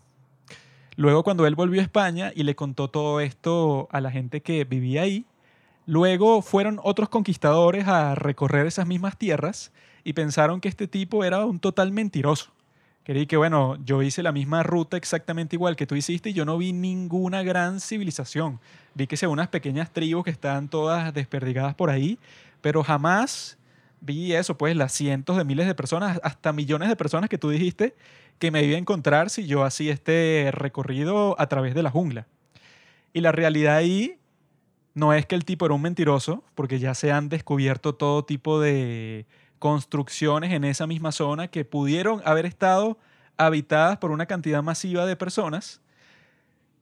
Luego 0.97 1.23
cuando 1.23 1.47
él 1.47 1.55
volvió 1.55 1.81
a 1.81 1.85
España 1.85 2.33
y 2.35 2.43
le 2.43 2.57
contó 2.57 2.89
todo 2.89 3.21
esto 3.21 3.89
a 3.93 4.01
la 4.01 4.11
gente 4.11 4.43
que 4.43 4.65
vivía 4.65 5.03
ahí, 5.03 5.27
luego 5.87 6.43
fueron 6.43 6.81
otros 6.83 7.09
conquistadores 7.09 7.87
a 7.87 8.15
recorrer 8.15 8.67
esas 8.67 8.87
mismas 8.87 9.17
tierras 9.17 9.73
y 10.03 10.15
pensaron 10.15 10.61
que 10.61 10.69
este 10.69 10.89
tipo 10.89 11.25
era 11.25 11.45
un 11.45 11.61
total 11.61 11.93
mentiroso. 11.93 12.51
Creí 13.09 13.27
que, 13.27 13.39
bueno, 13.39 13.79
yo 13.87 14.03
hice 14.03 14.23
la 14.23 14.33
misma 14.33 14.63
ruta 14.63 14.99
exactamente 14.99 15.57
igual 15.57 15.77
que 15.77 15.87
tú 15.87 15.95
hiciste 15.95 16.29
y 16.29 16.33
yo 16.35 16.45
no 16.45 16.59
vi 16.59 16.75
ninguna 16.75 17.43
gran 17.43 17.81
civilización. 17.81 18.61
Vi 18.93 19.07
que 19.07 19.17
se 19.17 19.27
unas 19.27 19.49
pequeñas 19.49 19.91
tribus 19.91 20.25
que 20.25 20.31
están 20.31 20.69
todas 20.69 21.15
desperdigadas 21.15 21.75
por 21.75 21.89
ahí, 21.89 22.19
pero 22.61 22.85
jamás 22.85 23.57
vi 24.03 24.35
eso, 24.35 24.59
pues 24.59 24.77
las 24.77 24.93
cientos 24.93 25.39
de 25.39 25.45
miles 25.47 25.67
de 25.67 25.75
personas, 25.75 26.21
hasta 26.23 26.53
millones 26.53 26.91
de 26.91 26.97
personas 26.97 27.31
que 27.31 27.39
tú 27.39 27.49
dijiste 27.49 27.95
que 28.39 28.51
me 28.51 28.63
iba 28.63 28.77
a 28.77 28.79
encontrar 28.79 29.31
si 29.31 29.47
yo 29.47 29.65
hacía 29.65 29.95
este 29.95 30.51
recorrido 30.53 31.35
a 31.41 31.47
través 31.47 31.75
de 31.75 31.83
la 31.83 31.91
jungla. 31.91 32.27
Y 33.15 33.23
la 33.23 33.33
realidad 33.33 33.77
ahí 33.77 34.19
no 34.93 35.15
es 35.15 35.25
que 35.25 35.35
el 35.35 35.47
tipo 35.47 35.65
era 35.65 35.75
un 35.75 35.81
mentiroso, 35.81 36.45
porque 36.55 36.79
ya 36.79 36.93
se 36.93 37.11
han 37.11 37.31
descubierto 37.31 37.95
todo 37.95 38.27
tipo 38.27 38.61
de 38.61 39.25
construcciones 39.59 40.53
en 40.53 40.65
esa 40.65 40.87
misma 40.87 41.13
zona 41.13 41.49
que 41.49 41.65
pudieron 41.65 42.23
haber 42.25 42.47
estado 42.47 42.99
habitadas 43.37 43.99
por 43.99 44.11
una 44.11 44.27
cantidad 44.27 44.63
masiva 44.63 45.07
de 45.07 45.17
personas. 45.17 45.81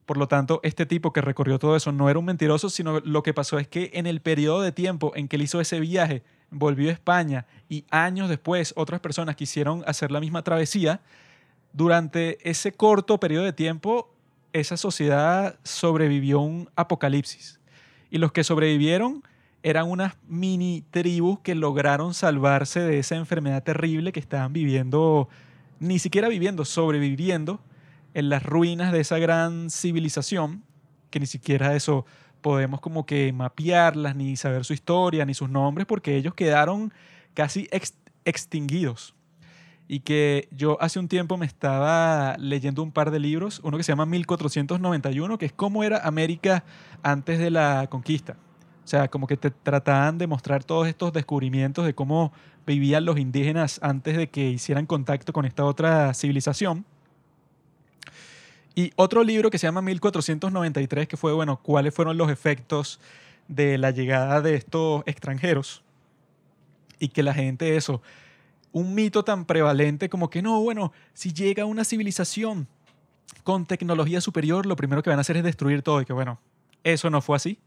Por 0.07 0.17
lo 0.17 0.29
tanto, 0.29 0.61
este 0.63 0.87
tipo 0.87 1.13
que 1.13 1.21
recorrió 1.21 1.59
todo 1.59 1.77
eso 1.77 1.93
no 1.93 2.09
era 2.09 2.19
un 2.19 2.25
mentiroso, 2.25 2.71
sino 2.71 3.01
lo 3.01 3.23
que 3.23 3.35
pasó 3.35 3.59
es 3.59 3.67
que 3.67 3.91
en 3.95 4.07
el 4.07 4.21
periodo 4.21 4.63
de 4.63 4.73
tiempo 4.73 5.13
en 5.17 5.29
que 5.29 5.37
él 5.37 5.43
hizo 5.43 5.61
ese 5.61 5.81
viaje, 5.81 6.23
volvió 6.51 6.91
a 6.91 6.93
España 6.93 7.47
y 7.69 7.85
años 7.91 8.29
después 8.29 8.73
otras 8.77 9.01
personas 9.01 9.37
quisieron 9.37 9.83
hacer 9.87 10.13
la 10.13 10.21
misma 10.21 10.43
travesía, 10.43 11.01
durante 11.73 12.39
ese 12.49 12.73
corto 12.73 13.21
periodo 13.21 13.45
de 13.45 13.53
tiempo, 13.53 14.15
esa 14.53 14.77
sociedad 14.77 15.59
sobrevivió 15.63 16.41
un 16.41 16.71
apocalipsis. 16.75 17.61
Y 18.11 18.19
los 18.19 18.33
que 18.33 18.45
sobrevivieron 18.45 19.23
eran 19.67 19.91
unas 19.91 20.15
mini 20.29 20.85
tribus 20.93 21.41
que 21.41 21.57
lograron 21.57 22.15
salvarse 22.15 22.79
de 22.79 23.01
esa 23.01 23.17
enfermedad 23.17 23.65
terrible 23.65 24.13
que 24.13 24.21
estaban 24.21 24.53
viviendo, 24.53 25.29
ni 25.81 25.99
siquiera 25.99 26.29
viviendo, 26.29 26.65
sobreviviendo 26.65 27.59
en 28.15 28.29
las 28.29 28.45
ruinas 28.45 28.93
de 28.93 29.01
esa 29.01 29.19
gran 29.19 29.69
civilización, 29.69 30.63
que 31.11 31.19
ni 31.19 31.27
siquiera 31.27 31.75
eso 31.75 32.07
podemos 32.43 32.81
como 32.81 33.07
que 33.07 33.33
mapearlas, 33.33 34.15
ni 34.15 34.37
saber 34.37 34.65
su 34.65 34.73
historia, 34.73 35.25
ni 35.25 35.35
sus 35.35 35.51
nombres, 35.51 35.85
porque 35.85 36.15
ellos 36.15 36.35
quedaron 36.35 36.93
casi 37.35 37.69
extinguidos. 38.25 39.17
Y 39.89 39.99
que 40.01 40.49
yo 40.53 40.81
hace 40.81 41.01
un 41.01 41.09
tiempo 41.09 41.39
me 41.39 41.47
estaba 41.47 42.37
leyendo 42.39 42.85
un 42.85 42.93
par 42.93 43.11
de 43.11 43.19
libros, 43.19 43.61
uno 43.65 43.77
que 43.79 43.83
se 43.83 43.91
llama 43.91 44.07
1491, 44.07 45.39
que 45.39 45.47
es 45.47 45.53
cómo 45.53 45.83
era 45.83 46.07
América 46.07 46.63
antes 47.03 47.41
de 47.41 47.51
la 47.51 47.89
conquista. 47.91 48.37
O 48.87 48.89
sea, 48.89 49.09
como 49.09 49.27
que 49.27 49.37
te 49.37 49.51
trataban 49.51 50.17
de 50.17 50.29
mostrar 50.29 50.63
todos 50.63 50.87
estos 50.87 51.13
descubrimientos 51.13 51.85
de 51.85 51.93
cómo 51.93 52.33
vivían 52.69 53.05
los 53.05 53.19
indígenas 53.19 53.81
antes 53.83 54.17
de 54.17 54.29
que 54.29 54.49
hicieran 54.49 54.87
contacto 54.87 55.33
con 55.33 55.45
esta 55.45 55.65
otra 55.65 56.15
civilización. 56.15 56.85
Y 58.77 58.93
otro 58.95 59.25
libro 59.25 59.51
que 59.51 59.59
se 59.59 59.67
llama 59.67 59.83
1493, 59.83 61.09
que 61.09 61.17
fue, 61.17 61.33
bueno, 61.33 61.57
cuáles 61.61 61.93
fueron 61.93 62.17
los 62.17 62.31
efectos 62.31 63.01
de 63.49 63.77
la 63.77 63.91
llegada 63.91 64.41
de 64.41 64.55
estos 64.55 65.03
extranjeros. 65.07 65.83
Y 67.01 67.09
que 67.09 67.25
la 67.25 67.35
gente, 67.35 67.77
eso, 67.77 68.03
un 68.71 68.95
mito 68.95 69.25
tan 69.25 69.47
prevalente 69.47 70.09
como 70.09 70.31
que 70.31 70.43
no, 70.43 70.61
bueno, 70.61 70.93
si 71.13 71.33
llega 71.33 71.65
una 71.65 71.83
civilización 71.83 72.69
con 73.43 73.67
tecnología 73.67 74.21
superior, 74.21 74.65
lo 74.65 74.77
primero 74.77 75.03
que 75.03 75.11
van 75.11 75.19
a 75.19 75.23
hacer 75.23 75.37
es 75.39 75.43
destruir 75.43 75.83
todo. 75.83 76.01
Y 76.03 76.05
que, 76.05 76.13
bueno, 76.13 76.39
eso 76.85 77.11
no 77.11 77.21
fue 77.21 77.35
así. 77.35 77.59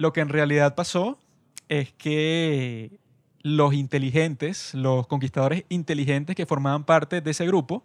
Lo 0.00 0.14
que 0.14 0.22
en 0.22 0.30
realidad 0.30 0.76
pasó 0.76 1.18
es 1.68 1.92
que 1.92 2.90
los 3.42 3.74
inteligentes, 3.74 4.72
los 4.72 5.06
conquistadores 5.06 5.64
inteligentes 5.68 6.34
que 6.34 6.46
formaban 6.46 6.84
parte 6.84 7.20
de 7.20 7.30
ese 7.30 7.46
grupo, 7.46 7.84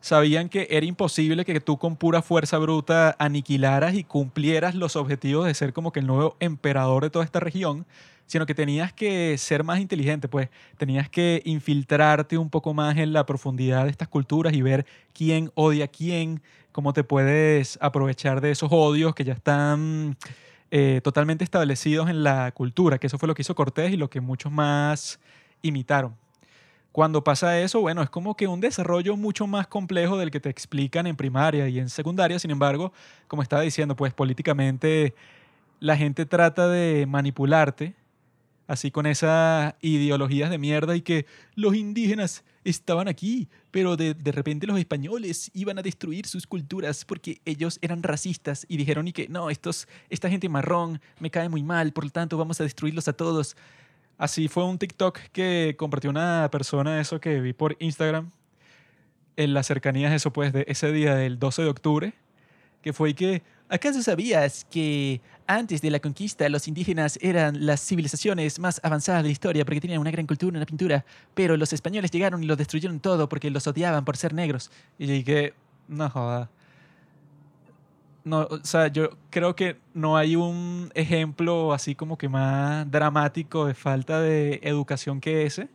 sabían 0.00 0.48
que 0.48 0.66
era 0.70 0.86
imposible 0.86 1.44
que 1.44 1.60
tú 1.60 1.76
con 1.76 1.96
pura 1.96 2.22
fuerza 2.22 2.56
bruta 2.56 3.14
aniquilaras 3.18 3.92
y 3.92 4.02
cumplieras 4.02 4.74
los 4.74 4.96
objetivos 4.96 5.44
de 5.44 5.52
ser 5.52 5.74
como 5.74 5.92
que 5.92 6.00
el 6.00 6.06
nuevo 6.06 6.38
emperador 6.40 7.02
de 7.02 7.10
toda 7.10 7.26
esta 7.26 7.38
región, 7.38 7.84
sino 8.24 8.46
que 8.46 8.54
tenías 8.54 8.94
que 8.94 9.36
ser 9.36 9.62
más 9.62 9.78
inteligente, 9.78 10.28
pues. 10.28 10.48
Tenías 10.78 11.10
que 11.10 11.42
infiltrarte 11.44 12.38
un 12.38 12.48
poco 12.48 12.72
más 12.72 12.96
en 12.96 13.12
la 13.12 13.26
profundidad 13.26 13.84
de 13.84 13.90
estas 13.90 14.08
culturas 14.08 14.54
y 14.54 14.62
ver 14.62 14.86
quién 15.12 15.52
odia 15.54 15.84
a 15.84 15.88
quién, 15.88 16.40
cómo 16.72 16.94
te 16.94 17.04
puedes 17.04 17.76
aprovechar 17.82 18.40
de 18.40 18.52
esos 18.52 18.70
odios 18.72 19.14
que 19.14 19.24
ya 19.24 19.34
están 19.34 20.16
eh, 20.74 21.02
totalmente 21.04 21.44
establecidos 21.44 22.08
en 22.08 22.24
la 22.24 22.50
cultura, 22.52 22.96
que 22.96 23.06
eso 23.06 23.18
fue 23.18 23.28
lo 23.28 23.34
que 23.34 23.42
hizo 23.42 23.54
Cortés 23.54 23.92
y 23.92 23.98
lo 23.98 24.08
que 24.08 24.22
muchos 24.22 24.50
más 24.50 25.20
imitaron. 25.60 26.16
Cuando 26.92 27.22
pasa 27.22 27.60
eso, 27.60 27.82
bueno, 27.82 28.00
es 28.00 28.08
como 28.08 28.38
que 28.38 28.46
un 28.46 28.62
desarrollo 28.62 29.18
mucho 29.18 29.46
más 29.46 29.66
complejo 29.66 30.16
del 30.16 30.30
que 30.30 30.40
te 30.40 30.48
explican 30.48 31.06
en 31.06 31.14
primaria 31.14 31.68
y 31.68 31.78
en 31.78 31.90
secundaria, 31.90 32.38
sin 32.38 32.50
embargo, 32.50 32.90
como 33.28 33.42
estaba 33.42 33.60
diciendo, 33.60 33.96
pues 33.96 34.14
políticamente 34.14 35.14
la 35.78 35.94
gente 35.94 36.24
trata 36.24 36.66
de 36.68 37.04
manipularte 37.04 37.94
así 38.66 38.90
con 38.90 39.04
esas 39.04 39.74
ideologías 39.82 40.48
de 40.48 40.56
mierda 40.56 40.96
y 40.96 41.02
que 41.02 41.26
los 41.54 41.74
indígenas 41.74 42.44
estaban 42.64 43.08
aquí, 43.08 43.48
pero 43.70 43.96
de, 43.96 44.14
repente 44.24 44.66
los 44.66 44.78
españoles 44.78 45.50
iban 45.54 45.78
a 45.78 45.82
destruir 45.82 46.26
sus 46.26 46.46
culturas 46.46 47.04
porque 47.04 47.40
ellos 47.44 47.78
eran 47.82 48.02
racistas 48.02 48.66
y 48.68 48.76
dijeron 48.76 49.08
y 49.08 49.12
que 49.12 49.28
no, 49.28 49.50
estos, 49.50 49.88
esta 50.10 50.28
gente 50.28 50.48
marrón 50.48 51.00
me 51.18 51.30
cae 51.30 51.48
muy 51.48 51.62
mal, 51.62 51.92
por 51.92 52.04
lo 52.04 52.10
tanto 52.10 52.36
vamos 52.36 52.60
a 52.60 52.64
destruirlos 52.64 53.08
a 53.08 53.12
todos. 53.12 53.56
Así 54.18 54.48
fue 54.48 54.64
un 54.64 54.78
TikTok 54.78 55.18
que 55.32 55.74
compartió 55.76 56.10
una 56.10 56.48
persona, 56.52 57.00
eso 57.00 57.20
que 57.20 57.40
vi 57.40 57.52
por 57.52 57.76
Instagram, 57.80 58.30
en 59.36 59.54
las 59.54 59.66
cercanías, 59.66 60.12
eso 60.12 60.32
pues, 60.32 60.52
de 60.52 60.64
ese 60.68 60.92
día 60.92 61.14
del 61.14 61.38
12 61.38 61.62
de 61.62 61.68
octubre, 61.68 62.12
que 62.82 62.92
fue 62.92 63.14
que, 63.14 63.42
¿acaso 63.72 64.02
sabías 64.02 64.66
que 64.70 65.20
antes 65.46 65.80
de 65.80 65.90
la 65.90 65.98
conquista 65.98 66.48
los 66.48 66.68
indígenas 66.68 67.18
eran 67.22 67.64
las 67.66 67.80
civilizaciones 67.84 68.58
más 68.58 68.80
avanzadas 68.84 69.22
de 69.22 69.28
la 69.28 69.32
historia 69.32 69.64
porque 69.64 69.80
tenían 69.80 70.00
una 70.00 70.10
gran 70.10 70.26
cultura, 70.26 70.56
una 70.56 70.66
pintura, 70.66 71.04
pero 71.34 71.56
los 71.56 71.72
españoles 71.72 72.10
llegaron 72.10 72.42
y 72.44 72.46
lo 72.46 72.56
destruyeron 72.56 73.00
todo 73.00 73.28
porque 73.28 73.50
los 73.50 73.66
odiaban 73.66 74.04
por 74.04 74.16
ser 74.16 74.34
negros? 74.34 74.70
Y 74.98 75.06
dije, 75.06 75.54
No 75.88 76.08
joda. 76.10 76.50
No, 78.24 78.42
o 78.42 78.60
sea, 78.62 78.86
yo 78.86 79.10
creo 79.30 79.56
que 79.56 79.78
no 79.94 80.16
hay 80.16 80.36
un 80.36 80.92
ejemplo 80.94 81.72
así 81.72 81.96
como 81.96 82.16
que 82.16 82.28
más 82.28 82.88
dramático 82.88 83.66
de 83.66 83.74
falta 83.74 84.20
de 84.20 84.60
educación 84.62 85.20
que 85.20 85.44
ese. 85.44 85.68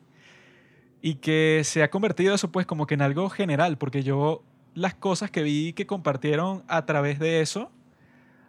Y 1.01 1.15
que 1.15 1.61
se 1.65 1.83
ha 1.83 1.89
convertido 1.89 2.33
eso 2.35 2.51
pues 2.51 2.65
como 2.65 2.87
que 2.87 2.95
en 2.95 3.01
algo 3.01 3.29
general, 3.29 3.77
porque 3.77 4.03
yo 4.03 4.43
las 4.73 4.93
cosas 4.93 5.31
que 5.31 5.43
vi 5.43 5.73
que 5.73 5.87
compartieron 5.87 6.63
a 6.67 6.85
través 6.85 7.19
de 7.19 7.41
eso, 7.41 7.71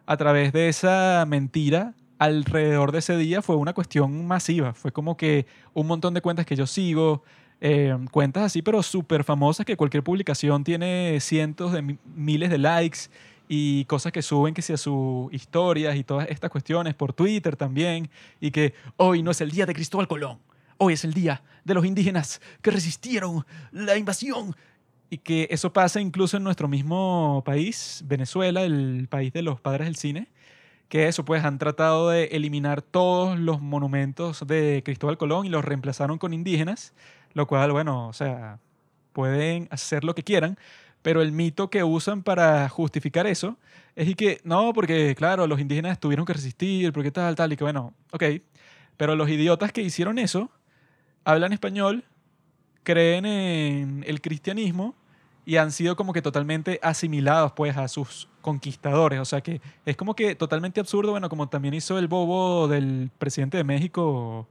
a 0.09 0.17
través 0.17 0.55
de 0.55 0.71
esa 0.71 1.25
mentira, 1.29 1.93
alrededor 2.19 2.93
de 2.93 3.01
ese 3.01 3.17
día 3.19 3.43
fue 3.43 3.57
una 3.57 3.75
cuestión 3.75 4.27
masiva. 4.27 4.73
Fue 4.73 4.91
como 4.91 5.19
que 5.19 5.45
un 5.75 5.87
montón 5.87 6.15
de 6.15 6.23
cuentas 6.23 6.47
que 6.47 6.57
yo 6.57 6.67
sigo, 6.67 7.23
eh, 7.61 7.95
cuentas 8.11 8.45
así, 8.45 8.63
pero 8.63 8.83
súper 8.83 9.23
famosas 9.23 9.67
que 9.67 9.77
cualquier 9.77 10.03
publicación 10.03 10.65
tiene 10.65 11.19
cientos 11.21 11.73
de 11.73 11.83
mi- 11.83 11.99
miles 12.17 12.49
de 12.49 12.57
likes 12.57 13.01
y 13.49 13.85
cosas 13.85 14.11
que 14.11 14.23
suben 14.23 14.55
que 14.55 14.63
sea 14.63 14.79
sus 14.79 15.31
historias 15.31 15.95
y 15.95 16.05
todas 16.05 16.27
estas 16.31 16.51
cuestiones 16.51 16.95
por 16.95 17.13
Twitter 17.13 17.55
también 17.57 18.09
y 18.41 18.51
que 18.51 18.73
hoy 18.97 19.23
no 19.23 19.31
es 19.31 19.43
el 19.43 19.51
día 19.51 19.67
de 19.67 19.75
Cristóbal 19.75 20.09
Colón, 20.09 20.39
hoy 20.79 20.95
es 20.95 21.05
el 21.05 21.13
día 21.13 21.43
de 21.65 21.75
los 21.75 21.85
indígenas 21.85 22.41
que 22.63 22.71
resistieron 22.71 23.45
la 23.73 23.97
invasión 23.99 24.57
y 25.11 25.19
que 25.19 25.49
eso 25.51 25.73
pasa 25.73 26.01
incluso 26.01 26.37
en 26.37 26.45
nuestro 26.45 26.69
mismo 26.69 27.43
país, 27.45 28.03
Venezuela, 28.07 28.63
el 28.63 29.09
país 29.09 29.33
de 29.33 29.43
los 29.43 29.61
padres 29.61 29.87
del 29.87 29.97
cine, 29.97 30.29
que 30.89 31.09
eso 31.09 31.25
pues 31.25 31.45
han 31.45 31.59
tratado 31.59 32.11
de 32.11 32.25
eliminar 32.27 32.83
todos 32.83 33.39
los 33.39 33.61
monumentos 33.61 34.47
de 34.47 34.83
Cristóbal 34.85 35.19
Colón 35.19 35.47
y 35.47 35.49
los 35.51 35.65
reemplazaron 35.65 36.19
con 36.19 36.33
indígenas, 36.33 36.95
lo 37.35 37.47
cual, 37.47 37.73
bueno, 37.73 38.09
o 38.09 38.13
sea, 38.13 38.59
pueden 39.13 39.69
hacer 39.71 40.05
lo 40.05 40.15
que 40.15 40.25
quieran, 40.25 40.59
pero 41.03 41.23
el 41.23 41.33
mito 41.33 41.71
que 41.71 41.85
usan 41.85 42.23
para 42.23 42.69
justificar 42.69 43.27
eso 43.27 43.59
es 43.97 44.09
y 44.09 44.15
que, 44.15 44.41
no, 44.45 44.73
porque 44.73 45.15
claro, 45.17 45.47
los 45.47 45.61
indígenas 45.61 45.99
tuvieron 46.01 46.27
que 46.27 46.35
resistir, 46.35 46.93
porque 46.93 47.11
tal, 47.11 47.35
tal, 47.35 47.53
y 47.53 47.57
que 47.57 47.65
bueno, 47.65 47.95
ok, 48.13 48.25
pero 48.97 49.17
los 49.17 49.29
idiotas 49.29 49.73
que 49.73 49.83
hicieron 49.83 50.19
eso 50.19 50.51
hablan 51.25 51.53
español, 51.53 52.05
creen 52.83 53.27
en 53.27 54.05
el 54.07 54.21
cristianismo 54.21 54.95
y 55.49 55.57
han 55.57 55.73
sido 55.73 55.97
como 55.97 56.13
que 56.13 56.21
totalmente 56.21 56.79
asimilados 56.83 57.53
pues 57.53 57.75
a 57.79 57.89
sus 57.89 58.29
conquistadores. 58.43 59.19
O 59.19 59.25
sea 59.25 59.41
que 59.41 59.63
es 59.87 59.97
como 59.97 60.15
que 60.15 60.35
totalmente 60.35 60.79
absurdo, 60.79 61.13
bueno, 61.13 61.31
como 61.31 61.49
también 61.49 61.73
hizo 61.73 61.97
el 61.99 62.07
bobo 62.07 62.69
del 62.69 63.11
presidente 63.19 63.57
de 63.57 63.65
México, 63.65 64.47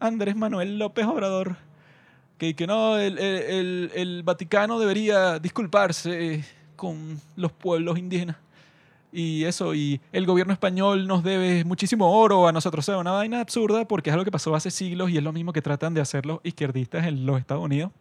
Andrés 0.00 0.34
Manuel 0.34 0.80
López 0.80 1.06
Obrador, 1.06 1.54
que, 2.38 2.56
que 2.56 2.66
no, 2.66 2.96
el, 2.98 3.20
el- 3.20 3.42
el- 3.44 3.90
el 3.94 4.22
Vaticano 4.24 4.80
debería 4.80 5.38
disculparse 5.38 6.44
con 6.74 7.20
los 7.36 7.52
pueblos 7.52 7.96
indígenas. 7.96 8.34
Y 9.12 9.44
eso, 9.44 9.76
y 9.76 10.00
el 10.10 10.26
gobierno 10.26 10.52
español 10.52 11.06
nos 11.06 11.22
debe 11.22 11.64
muchísimo 11.64 12.18
oro 12.18 12.48
a 12.48 12.52
nosotros. 12.52 12.88
O 12.88 12.90
sea, 12.90 12.98
una 12.98 13.12
vaina 13.12 13.40
absurda 13.40 13.86
porque 13.86 14.10
es 14.10 14.14
algo 14.14 14.24
que 14.24 14.32
pasó 14.32 14.56
hace 14.56 14.72
siglos 14.72 15.08
y 15.10 15.18
es 15.18 15.22
lo 15.22 15.32
mismo 15.32 15.52
que 15.52 15.62
tratan 15.62 15.94
de 15.94 16.00
hacer 16.00 16.26
los 16.26 16.40
izquierdistas 16.42 17.06
en 17.06 17.26
los 17.26 17.38
Estados 17.38 17.62
Unidos. 17.62 17.92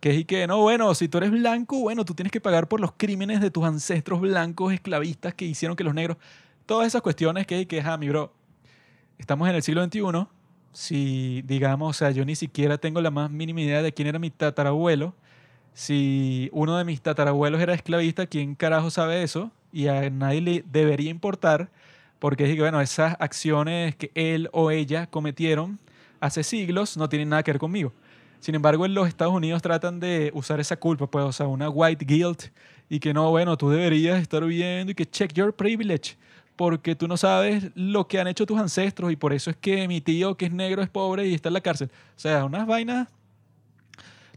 Que 0.00 0.10
es 0.10 0.18
y 0.18 0.24
que, 0.24 0.46
no, 0.46 0.60
bueno, 0.60 0.94
si 0.94 1.08
tú 1.08 1.18
eres 1.18 1.30
blanco, 1.30 1.80
bueno, 1.80 2.04
tú 2.04 2.14
tienes 2.14 2.30
que 2.30 2.40
pagar 2.40 2.68
por 2.68 2.80
los 2.80 2.92
crímenes 2.96 3.40
de 3.40 3.50
tus 3.50 3.64
ancestros 3.64 4.20
blancos 4.20 4.72
esclavistas 4.72 5.34
que 5.34 5.46
hicieron 5.46 5.76
que 5.76 5.84
los 5.84 5.94
negros. 5.94 6.18
Todas 6.66 6.86
esas 6.86 7.02
cuestiones 7.02 7.46
que 7.46 7.60
es 7.60 7.66
que, 7.66 7.80
ah, 7.80 7.96
mi 7.96 8.08
bro, 8.08 8.32
estamos 9.18 9.48
en 9.48 9.54
el 9.54 9.62
siglo 9.62 9.84
XXI. 9.84 10.26
Si, 10.72 11.42
digamos, 11.46 11.96
o 11.96 11.98
sea, 11.98 12.10
yo 12.10 12.24
ni 12.24 12.36
siquiera 12.36 12.76
tengo 12.78 13.00
la 13.00 13.10
más 13.10 13.30
mínima 13.30 13.62
idea 13.62 13.82
de 13.82 13.92
quién 13.92 14.08
era 14.08 14.18
mi 14.18 14.30
tatarabuelo. 14.30 15.14
Si 15.72 16.50
uno 16.52 16.76
de 16.76 16.84
mis 16.84 17.00
tatarabuelos 17.00 17.60
era 17.60 17.74
esclavista, 17.74 18.26
¿quién 18.26 18.54
carajo 18.54 18.90
sabe 18.90 19.22
eso? 19.22 19.50
Y 19.72 19.88
a 19.88 20.10
nadie 20.10 20.40
le 20.40 20.64
debería 20.70 21.10
importar, 21.10 21.70
porque 22.18 22.44
es 22.44 22.54
que, 22.54 22.60
bueno, 22.60 22.80
esas 22.80 23.16
acciones 23.20 23.96
que 23.96 24.10
él 24.14 24.48
o 24.52 24.70
ella 24.70 25.06
cometieron 25.06 25.78
hace 26.20 26.42
siglos 26.44 26.96
no 26.96 27.08
tienen 27.08 27.28
nada 27.30 27.42
que 27.42 27.52
ver 27.52 27.58
conmigo. 27.58 27.92
Sin 28.46 28.54
embargo, 28.54 28.86
en 28.86 28.94
los 28.94 29.08
Estados 29.08 29.34
Unidos 29.34 29.60
tratan 29.60 29.98
de 29.98 30.30
usar 30.32 30.60
esa 30.60 30.76
culpa, 30.76 31.10
pues, 31.10 31.24
o 31.24 31.32
sea, 31.32 31.48
una 31.48 31.68
white 31.68 32.04
guilt, 32.04 32.44
y 32.88 33.00
que 33.00 33.12
no, 33.12 33.28
bueno, 33.30 33.58
tú 33.58 33.70
deberías 33.70 34.22
estar 34.22 34.44
viendo 34.44 34.92
y 34.92 34.94
que 34.94 35.04
check 35.04 35.32
your 35.32 35.52
privilege, 35.52 36.16
porque 36.54 36.94
tú 36.94 37.08
no 37.08 37.16
sabes 37.16 37.72
lo 37.74 38.06
que 38.06 38.20
han 38.20 38.28
hecho 38.28 38.46
tus 38.46 38.56
ancestros 38.60 39.10
y 39.10 39.16
por 39.16 39.32
eso 39.32 39.50
es 39.50 39.56
que 39.56 39.88
mi 39.88 40.00
tío 40.00 40.36
que 40.36 40.44
es 40.44 40.52
negro 40.52 40.80
es 40.80 40.88
pobre 40.88 41.26
y 41.26 41.34
está 41.34 41.48
en 41.48 41.54
la 41.54 41.60
cárcel. 41.60 41.90
O 42.16 42.20
sea, 42.20 42.44
unas 42.44 42.68
vainas 42.68 43.08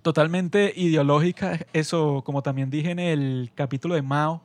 totalmente 0.02 0.74
ideológicas, 0.76 1.64
eso 1.72 2.24
como 2.26 2.42
también 2.42 2.72
dije 2.72 2.90
en 2.90 2.98
el 2.98 3.52
capítulo 3.54 3.94
de 3.94 4.02
Mao, 4.02 4.42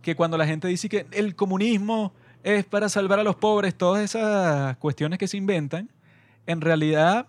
que 0.00 0.14
cuando 0.14 0.38
la 0.38 0.46
gente 0.46 0.68
dice 0.68 0.88
que 0.88 1.08
el 1.10 1.34
comunismo 1.34 2.12
es 2.44 2.64
para 2.64 2.88
salvar 2.88 3.18
a 3.18 3.24
los 3.24 3.34
pobres, 3.34 3.74
todas 3.74 4.04
esas 4.04 4.76
cuestiones 4.76 5.18
que 5.18 5.26
se 5.26 5.38
inventan, 5.38 5.90
en 6.46 6.60
realidad 6.60 7.26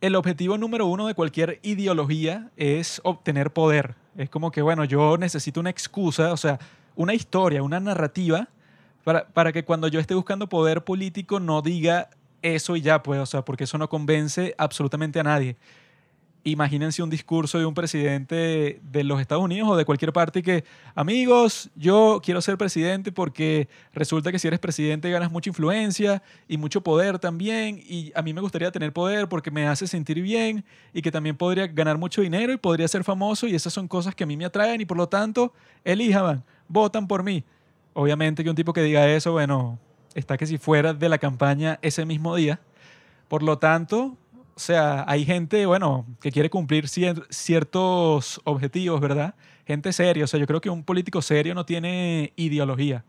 el 0.00 0.14
objetivo 0.14 0.58
número 0.58 0.86
uno 0.86 1.06
de 1.06 1.14
cualquier 1.14 1.58
ideología 1.62 2.50
es 2.56 3.00
obtener 3.04 3.52
poder. 3.52 3.94
Es 4.16 4.30
como 4.30 4.50
que, 4.50 4.62
bueno, 4.62 4.84
yo 4.84 5.16
necesito 5.18 5.60
una 5.60 5.70
excusa, 5.70 6.32
o 6.32 6.36
sea, 6.36 6.58
una 6.94 7.14
historia, 7.14 7.62
una 7.62 7.80
narrativa, 7.80 8.48
para, 9.04 9.26
para 9.28 9.52
que 9.52 9.64
cuando 9.64 9.88
yo 9.88 10.00
esté 10.00 10.14
buscando 10.14 10.48
poder 10.48 10.84
político 10.84 11.38
no 11.40 11.62
diga 11.62 12.10
eso 12.42 12.76
y 12.76 12.80
ya, 12.80 13.02
pues, 13.02 13.20
o 13.20 13.26
sea, 13.26 13.44
porque 13.44 13.64
eso 13.64 13.78
no 13.78 13.88
convence 13.88 14.54
absolutamente 14.58 15.20
a 15.20 15.22
nadie. 15.22 15.56
Imagínense 16.46 17.02
un 17.02 17.10
discurso 17.10 17.58
de 17.58 17.66
un 17.66 17.74
presidente 17.74 18.78
de 18.80 19.02
los 19.02 19.20
Estados 19.20 19.42
Unidos 19.42 19.68
o 19.68 19.74
de 19.74 19.84
cualquier 19.84 20.12
parte 20.12 20.44
que, 20.44 20.62
amigos, 20.94 21.70
yo 21.74 22.20
quiero 22.22 22.40
ser 22.40 22.56
presidente 22.56 23.10
porque 23.10 23.68
resulta 23.92 24.30
que 24.30 24.38
si 24.38 24.46
eres 24.46 24.60
presidente 24.60 25.10
ganas 25.10 25.32
mucha 25.32 25.50
influencia 25.50 26.22
y 26.46 26.56
mucho 26.56 26.82
poder 26.82 27.18
también 27.18 27.82
y 27.84 28.12
a 28.14 28.22
mí 28.22 28.32
me 28.32 28.40
gustaría 28.40 28.70
tener 28.70 28.92
poder 28.92 29.28
porque 29.28 29.50
me 29.50 29.66
hace 29.66 29.88
sentir 29.88 30.22
bien 30.22 30.64
y 30.94 31.02
que 31.02 31.10
también 31.10 31.36
podría 31.36 31.66
ganar 31.66 31.98
mucho 31.98 32.22
dinero 32.22 32.52
y 32.52 32.58
podría 32.58 32.86
ser 32.86 33.02
famoso 33.02 33.48
y 33.48 33.56
esas 33.56 33.72
son 33.72 33.88
cosas 33.88 34.14
que 34.14 34.22
a 34.22 34.26
mí 34.28 34.36
me 34.36 34.44
atraen 34.44 34.80
y 34.80 34.84
por 34.84 34.98
lo 34.98 35.08
tanto, 35.08 35.52
elijan, 35.82 36.44
votan 36.68 37.08
por 37.08 37.24
mí. 37.24 37.42
Obviamente 37.92 38.44
que 38.44 38.50
un 38.50 38.56
tipo 38.56 38.72
que 38.72 38.82
diga 38.82 39.04
eso, 39.08 39.32
bueno, 39.32 39.80
está 40.14 40.36
que 40.36 40.46
si 40.46 40.58
fuera 40.58 40.94
de 40.94 41.08
la 41.08 41.18
campaña 41.18 41.80
ese 41.82 42.06
mismo 42.06 42.36
día. 42.36 42.60
Por 43.26 43.42
lo 43.42 43.58
tanto, 43.58 44.16
o 44.56 44.60
sea, 44.60 45.04
hay 45.06 45.26
gente, 45.26 45.66
bueno, 45.66 46.06
que 46.18 46.32
quiere 46.32 46.48
cumplir 46.48 46.86
cier- 46.86 47.26
ciertos 47.28 48.40
objetivos, 48.44 49.02
¿verdad? 49.02 49.34
Gente 49.66 49.92
seria. 49.92 50.24
O 50.24 50.26
sea, 50.26 50.40
yo 50.40 50.46
creo 50.46 50.62
que 50.62 50.70
un 50.70 50.82
político 50.82 51.20
serio 51.20 51.54
no 51.54 51.66
tiene 51.66 52.32
ideología, 52.36 53.04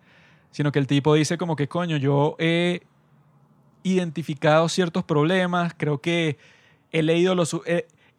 sino 0.51 0.73
que 0.73 0.79
el 0.79 0.87
tipo 0.87 1.13
dice 1.13 1.37
como 1.37 1.55
que, 1.55 1.69
coño, 1.69 1.95
yo 1.95 2.35
he 2.37 2.81
identificado 3.83 4.67
ciertos 4.67 5.05
problemas, 5.05 5.73
creo 5.77 6.01
que 6.01 6.37
he 6.91 7.01
leído 7.01 7.33
lo, 7.33 7.45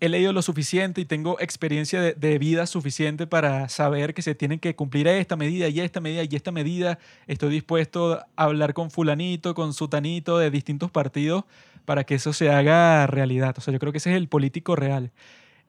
he 0.00 0.08
leído 0.08 0.32
lo 0.32 0.40
suficiente 0.40 1.02
y 1.02 1.04
tengo 1.04 1.38
experiencia 1.38 2.00
de, 2.00 2.14
de 2.14 2.38
vida 2.38 2.66
suficiente 2.66 3.26
para 3.26 3.68
saber 3.68 4.14
que 4.14 4.22
se 4.22 4.34
tienen 4.34 4.58
que 4.58 4.74
cumplir 4.74 5.06
esta 5.06 5.36
medida 5.36 5.68
y 5.68 5.80
esta 5.80 6.00
medida 6.00 6.22
y 6.22 6.34
esta 6.34 6.50
medida. 6.50 6.98
Estoy 7.26 7.50
dispuesto 7.50 8.14
a 8.14 8.26
hablar 8.36 8.72
con 8.72 8.90
fulanito, 8.90 9.54
con 9.54 9.74
sutanito 9.74 10.38
de 10.38 10.50
distintos 10.50 10.90
partidos 10.90 11.44
para 11.88 12.04
que 12.04 12.16
eso 12.16 12.34
se 12.34 12.50
haga 12.50 13.06
realidad. 13.06 13.54
O 13.56 13.62
sea, 13.62 13.72
yo 13.72 13.78
creo 13.78 13.92
que 13.92 13.96
ese 13.96 14.10
es 14.10 14.16
el 14.18 14.28
político 14.28 14.76
real. 14.76 15.10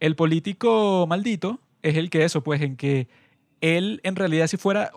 El 0.02 0.18
político 0.18 1.06
maldito 1.08 1.62
es 1.82 1.96
el 1.96 2.10
que 2.10 2.26
eso, 2.26 2.44
pues 2.44 2.62
en 2.62 2.76
que 2.76 3.08
él 3.62 4.02
en 4.04 4.18
realidad 4.18 4.48
si 4.48 4.58
fuera 4.58 4.92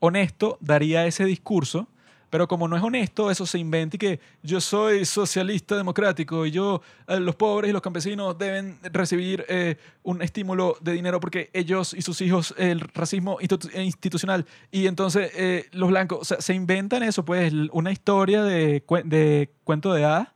honesto 0.00 0.56
daría 0.62 1.04
ese 1.04 1.26
discurso, 1.26 1.86
pero 2.30 2.48
como 2.48 2.66
no 2.66 2.78
es 2.78 2.82
honesto, 2.82 3.30
eso 3.30 3.44
se 3.44 3.58
inventa 3.58 3.96
y 3.96 3.98
que 3.98 4.20
yo 4.42 4.58
soy 4.58 5.04
socialista 5.04 5.76
democrático 5.76 6.46
y 6.46 6.50
yo, 6.50 6.80
eh, 7.08 7.20
los 7.20 7.36
pobres 7.36 7.68
y 7.68 7.72
los 7.74 7.82
campesinos 7.82 8.38
deben 8.38 8.78
recibir 8.84 9.44
eh, 9.50 9.76
un 10.02 10.22
estímulo 10.22 10.78
de 10.80 10.92
dinero 10.92 11.20
porque 11.20 11.50
ellos 11.52 11.92
y 11.92 12.00
sus 12.00 12.22
hijos, 12.22 12.54
el 12.56 12.80
racismo 12.80 13.36
eh, 13.38 13.82
institucional 13.82 14.46
y 14.72 14.86
entonces 14.86 15.68
los 15.72 15.90
blancos, 15.90 16.20
o 16.22 16.24
sea, 16.24 16.40
se 16.40 16.54
inventan 16.54 17.02
eso, 17.02 17.22
pues 17.22 17.52
una 17.70 17.92
historia 17.92 18.42
de, 18.42 18.82
de 19.04 19.50
cuento 19.62 19.92
de 19.92 20.04
hadas 20.06 20.33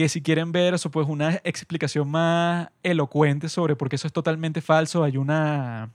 que 0.00 0.08
si 0.08 0.22
quieren 0.22 0.50
ver 0.50 0.72
eso, 0.72 0.90
pues 0.90 1.06
una 1.06 1.42
explicación 1.44 2.10
más 2.10 2.70
elocuente 2.82 3.50
sobre 3.50 3.76
por 3.76 3.90
qué 3.90 3.96
eso 3.96 4.06
es 4.06 4.14
totalmente 4.14 4.62
falso, 4.62 5.04
hay 5.04 5.18
una 5.18 5.90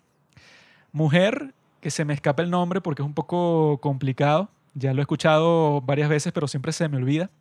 mujer 0.91 1.55
que 1.81 1.89
se 1.89 2.05
me 2.05 2.13
escapa 2.13 2.43
el 2.43 2.51
nombre 2.51 2.81
porque 2.81 3.01
es 3.01 3.05
un 3.07 3.15
poco 3.15 3.79
complicado, 3.81 4.51
ya 4.75 4.93
lo 4.93 4.99
he 4.99 5.01
escuchado 5.01 5.81
varias 5.81 6.07
veces, 6.07 6.31
pero 6.33 6.47
siempre 6.47 6.71
se 6.71 6.87
me 6.87 6.97
olvida. 6.97 7.31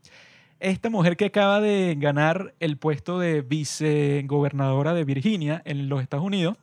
Esta 0.58 0.88
mujer 0.88 1.18
que 1.18 1.26
acaba 1.26 1.60
de 1.60 1.98
ganar 1.98 2.54
el 2.60 2.78
puesto 2.78 3.18
de 3.18 3.42
vicegobernadora 3.42 4.94
de 4.94 5.04
Virginia 5.04 5.60
en 5.66 5.90
los 5.90 6.00
Estados 6.00 6.24
Unidos, 6.24 6.56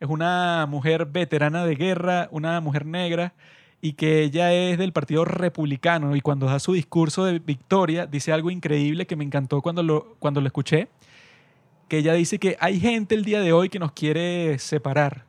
es 0.00 0.08
una 0.08 0.66
mujer 0.68 1.06
veterana 1.06 1.64
de 1.64 1.76
guerra, 1.76 2.26
una 2.32 2.60
mujer 2.60 2.86
negra, 2.86 3.34
y 3.80 3.92
que 3.92 4.22
ella 4.22 4.52
es 4.52 4.78
del 4.78 4.92
Partido 4.92 5.24
Republicano 5.24 6.16
y 6.16 6.20
cuando 6.20 6.46
da 6.46 6.58
su 6.58 6.72
discurso 6.72 7.24
de 7.24 7.38
victoria 7.38 8.06
dice 8.06 8.32
algo 8.32 8.50
increíble 8.50 9.06
que 9.06 9.16
me 9.16 9.24
encantó 9.24 9.62
cuando 9.62 9.82
lo, 9.82 10.16
cuando 10.18 10.40
lo 10.40 10.46
escuché. 10.46 10.88
que 11.88 11.98
ella 11.98 12.12
dice 12.14 12.38
que 12.38 12.56
hay 12.60 12.80
gente 12.80 13.14
el 13.14 13.24
día 13.24 13.40
de 13.40 13.52
hoy 13.52 13.68
que 13.68 13.78
nos 13.78 13.92
quiere 13.92 14.58
separar. 14.58 15.24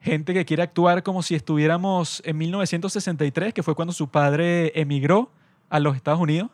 Gente 0.00 0.34
que 0.34 0.44
quiere 0.44 0.62
actuar 0.62 1.02
como 1.02 1.22
si 1.22 1.34
estuviéramos 1.34 2.22
en 2.24 2.36
1963, 2.38 3.54
que 3.54 3.62
fue 3.62 3.74
cuando 3.74 3.92
su 3.92 4.08
padre 4.08 4.72
emigró 4.78 5.30
a 5.70 5.80
los 5.80 5.96
Estados 5.96 6.20
Unidos. 6.20 6.50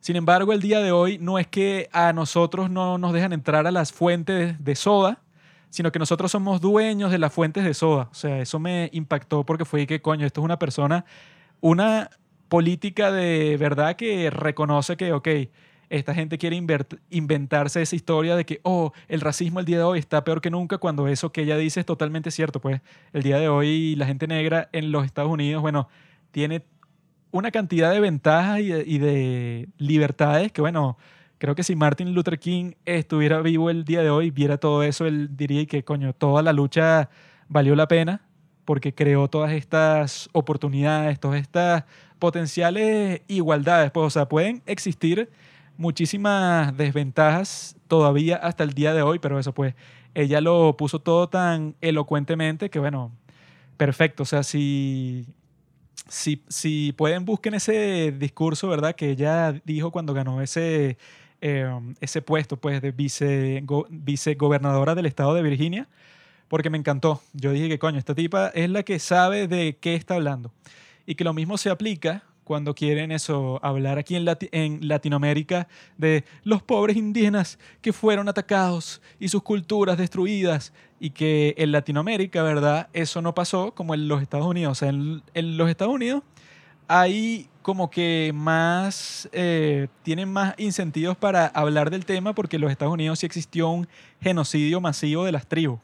Sin 0.00 0.16
embargo, 0.16 0.52
el 0.52 0.60
día 0.60 0.80
de 0.80 0.90
hoy 0.90 1.18
no 1.18 1.38
es 1.38 1.46
que 1.46 1.88
a 1.92 2.12
nosotros 2.12 2.70
no 2.70 2.98
nos 2.98 3.12
dejan 3.12 3.32
entrar 3.32 3.66
a 3.66 3.70
las 3.70 3.92
fuentes 3.92 4.62
de 4.62 4.74
soda, 4.74 5.21
sino 5.72 5.90
que 5.90 5.98
nosotros 5.98 6.30
somos 6.30 6.60
dueños 6.60 7.10
de 7.10 7.18
las 7.18 7.32
fuentes 7.32 7.64
de 7.64 7.72
soda. 7.72 8.08
O 8.10 8.14
sea, 8.14 8.40
eso 8.40 8.58
me 8.58 8.90
impactó 8.92 9.42
porque 9.46 9.64
fue 9.64 9.86
que, 9.86 10.02
coño, 10.02 10.26
esto 10.26 10.42
es 10.42 10.44
una 10.44 10.58
persona, 10.58 11.06
una 11.62 12.10
política 12.48 13.10
de 13.10 13.56
verdad 13.58 13.96
que 13.96 14.28
reconoce 14.28 14.98
que, 14.98 15.14
ok, 15.14 15.28
esta 15.88 16.14
gente 16.14 16.36
quiere 16.36 16.62
inventarse 17.08 17.80
esa 17.80 17.96
historia 17.96 18.36
de 18.36 18.44
que, 18.44 18.60
oh, 18.64 18.92
el 19.08 19.22
racismo 19.22 19.60
el 19.60 19.64
día 19.64 19.78
de 19.78 19.84
hoy 19.84 19.98
está 19.98 20.24
peor 20.24 20.42
que 20.42 20.50
nunca, 20.50 20.76
cuando 20.76 21.08
eso 21.08 21.32
que 21.32 21.40
ella 21.40 21.56
dice 21.56 21.80
es 21.80 21.86
totalmente 21.86 22.30
cierto. 22.30 22.60
Pues 22.60 22.82
el 23.14 23.22
día 23.22 23.38
de 23.38 23.48
hoy 23.48 23.96
la 23.96 24.04
gente 24.04 24.26
negra 24.26 24.68
en 24.72 24.92
los 24.92 25.06
Estados 25.06 25.30
Unidos, 25.30 25.62
bueno, 25.62 25.88
tiene 26.32 26.66
una 27.30 27.50
cantidad 27.50 27.90
de 27.90 28.00
ventajas 28.00 28.60
y 28.60 28.68
de, 28.68 28.84
y 28.86 28.98
de 28.98 29.68
libertades 29.78 30.52
que, 30.52 30.60
bueno, 30.60 30.98
creo 31.42 31.56
que 31.56 31.64
si 31.64 31.74
Martin 31.74 32.14
Luther 32.14 32.38
King 32.38 32.74
estuviera 32.84 33.40
vivo 33.40 33.68
el 33.68 33.84
día 33.84 34.00
de 34.00 34.10
hoy, 34.10 34.30
viera 34.30 34.58
todo 34.58 34.84
eso, 34.84 35.06
él 35.06 35.36
diría 35.36 35.66
que, 35.66 35.82
coño, 35.82 36.12
toda 36.12 36.40
la 36.40 36.52
lucha 36.52 37.10
valió 37.48 37.74
la 37.74 37.88
pena 37.88 38.22
porque 38.64 38.94
creó 38.94 39.26
todas 39.26 39.50
estas 39.50 40.28
oportunidades, 40.30 41.18
todas 41.18 41.40
estas 41.40 41.82
potenciales 42.20 43.22
igualdades. 43.26 43.90
Pues, 43.90 44.06
o 44.06 44.10
sea, 44.10 44.28
pueden 44.28 44.62
existir 44.66 45.30
muchísimas 45.76 46.76
desventajas 46.76 47.74
todavía 47.88 48.36
hasta 48.36 48.62
el 48.62 48.72
día 48.72 48.94
de 48.94 49.02
hoy, 49.02 49.18
pero 49.18 49.40
eso 49.40 49.52
pues 49.52 49.74
ella 50.14 50.40
lo 50.40 50.76
puso 50.76 51.00
todo 51.00 51.28
tan 51.28 51.74
elocuentemente 51.80 52.70
que 52.70 52.78
bueno, 52.78 53.10
perfecto. 53.76 54.22
O 54.22 54.26
sea, 54.26 54.44
si, 54.44 55.26
si, 56.06 56.44
si 56.46 56.92
pueden 56.92 57.24
busquen 57.24 57.54
ese 57.54 58.12
discurso, 58.12 58.68
¿verdad? 58.68 58.94
Que 58.94 59.10
ella 59.10 59.60
dijo 59.64 59.90
cuando 59.90 60.14
ganó 60.14 60.40
ese, 60.40 60.98
em, 61.42 61.94
ese 62.00 62.22
puesto 62.22 62.56
pues 62.56 62.80
de 62.80 62.92
vice, 62.92 63.62
vicegobernadora 63.90 64.94
del 64.94 65.06
estado 65.06 65.34
de 65.34 65.42
Virginia, 65.42 65.88
porque 66.48 66.70
me 66.70 66.78
encantó. 66.78 67.20
Yo 67.34 67.52
dije 67.52 67.68
que 67.68 67.78
coño, 67.78 67.98
esta 67.98 68.14
tipa 68.14 68.48
es 68.54 68.70
la 68.70 68.82
que 68.82 68.98
sabe 68.98 69.48
de 69.48 69.76
qué 69.80 69.94
está 69.94 70.14
hablando. 70.14 70.52
Y 71.04 71.16
que 71.16 71.24
lo 71.24 71.34
mismo 71.34 71.58
se 71.58 71.68
aplica 71.68 72.22
cuando 72.44 72.74
quieren 72.74 73.12
eso, 73.12 73.60
hablar 73.62 73.98
aquí 73.98 74.16
en, 74.16 74.88
Latinoamérica 74.88 75.68
de 75.96 76.24
los 76.44 76.62
pobres 76.62 76.96
indígenas 76.96 77.58
que 77.80 77.92
fueron 77.92 78.28
atacados 78.28 79.00
y 79.20 79.28
sus 79.28 79.42
culturas 79.42 79.96
destruidas 79.96 80.72
y 80.98 81.10
que 81.10 81.54
en 81.56 81.72
Latinoamérica, 81.72 82.42
¿verdad? 82.42 82.88
Eso 82.92 83.22
no 83.22 83.34
pasó 83.34 83.74
como 83.74 83.94
en 83.94 84.08
los 84.08 84.22
Estados 84.22 84.46
Unidos. 84.46 84.72
O 84.72 84.74
sea, 84.74 84.88
en, 84.88 85.22
los 85.56 85.70
Estados 85.70 85.94
Unidos 85.94 86.22
hay 86.88 87.48
como 87.62 87.90
que 87.90 88.32
más, 88.34 89.28
eh, 89.32 89.88
tienen 90.02 90.30
más 90.32 90.54
incentivos 90.58 91.16
para 91.16 91.46
hablar 91.46 91.90
del 91.90 92.04
tema 92.04 92.34
porque 92.34 92.56
en 92.56 92.62
los 92.62 92.70
Estados 92.70 92.92
Unidos 92.92 93.20
sí 93.20 93.26
existió 93.26 93.68
un 93.68 93.88
genocidio 94.20 94.80
masivo 94.80 95.24
de 95.24 95.32
las 95.32 95.46
tribus 95.46 95.78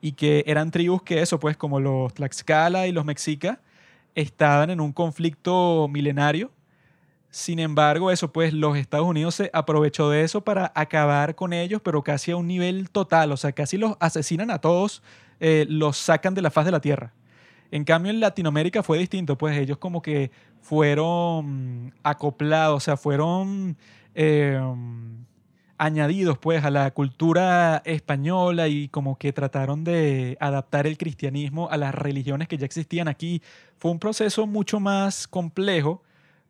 y 0.00 0.12
que 0.12 0.42
eran 0.46 0.70
tribus 0.70 1.02
que 1.02 1.22
eso, 1.22 1.38
pues 1.38 1.56
como 1.56 1.80
los 1.80 2.12
Tlaxcala 2.12 2.88
y 2.88 2.92
los 2.92 3.04
Mexicas, 3.04 3.58
estaban 4.14 4.68
en 4.70 4.80
un 4.80 4.92
conflicto 4.92 5.88
milenario. 5.88 6.50
Sin 7.30 7.60
embargo, 7.60 8.10
eso 8.10 8.32
pues 8.32 8.52
los 8.52 8.76
Estados 8.76 9.06
Unidos 9.06 9.36
se 9.36 9.50
aprovechó 9.54 10.10
de 10.10 10.22
eso 10.22 10.42
para 10.42 10.72
acabar 10.74 11.34
con 11.34 11.52
ellos, 11.52 11.80
pero 11.82 12.02
casi 12.02 12.32
a 12.32 12.36
un 12.36 12.48
nivel 12.48 12.90
total, 12.90 13.32
o 13.32 13.36
sea, 13.36 13.52
casi 13.52 13.78
los 13.78 13.96
asesinan 14.00 14.50
a 14.50 14.58
todos, 14.58 15.02
eh, 15.40 15.64
los 15.68 15.96
sacan 15.96 16.34
de 16.34 16.42
la 16.42 16.50
faz 16.50 16.66
de 16.66 16.72
la 16.72 16.80
tierra. 16.80 17.14
En 17.72 17.84
cambio, 17.84 18.12
en 18.12 18.20
Latinoamérica 18.20 18.82
fue 18.82 18.98
distinto, 18.98 19.38
pues 19.38 19.56
ellos 19.56 19.78
como 19.78 20.02
que 20.02 20.30
fueron 20.60 21.94
acoplados, 22.02 22.76
o 22.76 22.80
sea, 22.80 22.98
fueron 22.98 23.78
eh, 24.14 24.60
añadidos 25.78 26.36
pues 26.36 26.64
a 26.64 26.70
la 26.70 26.90
cultura 26.90 27.80
española 27.86 28.68
y 28.68 28.88
como 28.88 29.16
que 29.16 29.32
trataron 29.32 29.84
de 29.84 30.36
adaptar 30.38 30.86
el 30.86 30.98
cristianismo 30.98 31.70
a 31.70 31.78
las 31.78 31.94
religiones 31.94 32.46
que 32.46 32.58
ya 32.58 32.66
existían 32.66 33.08
aquí. 33.08 33.40
Fue 33.78 33.90
un 33.90 33.98
proceso 33.98 34.46
mucho 34.46 34.78
más 34.78 35.26
complejo 35.26 36.02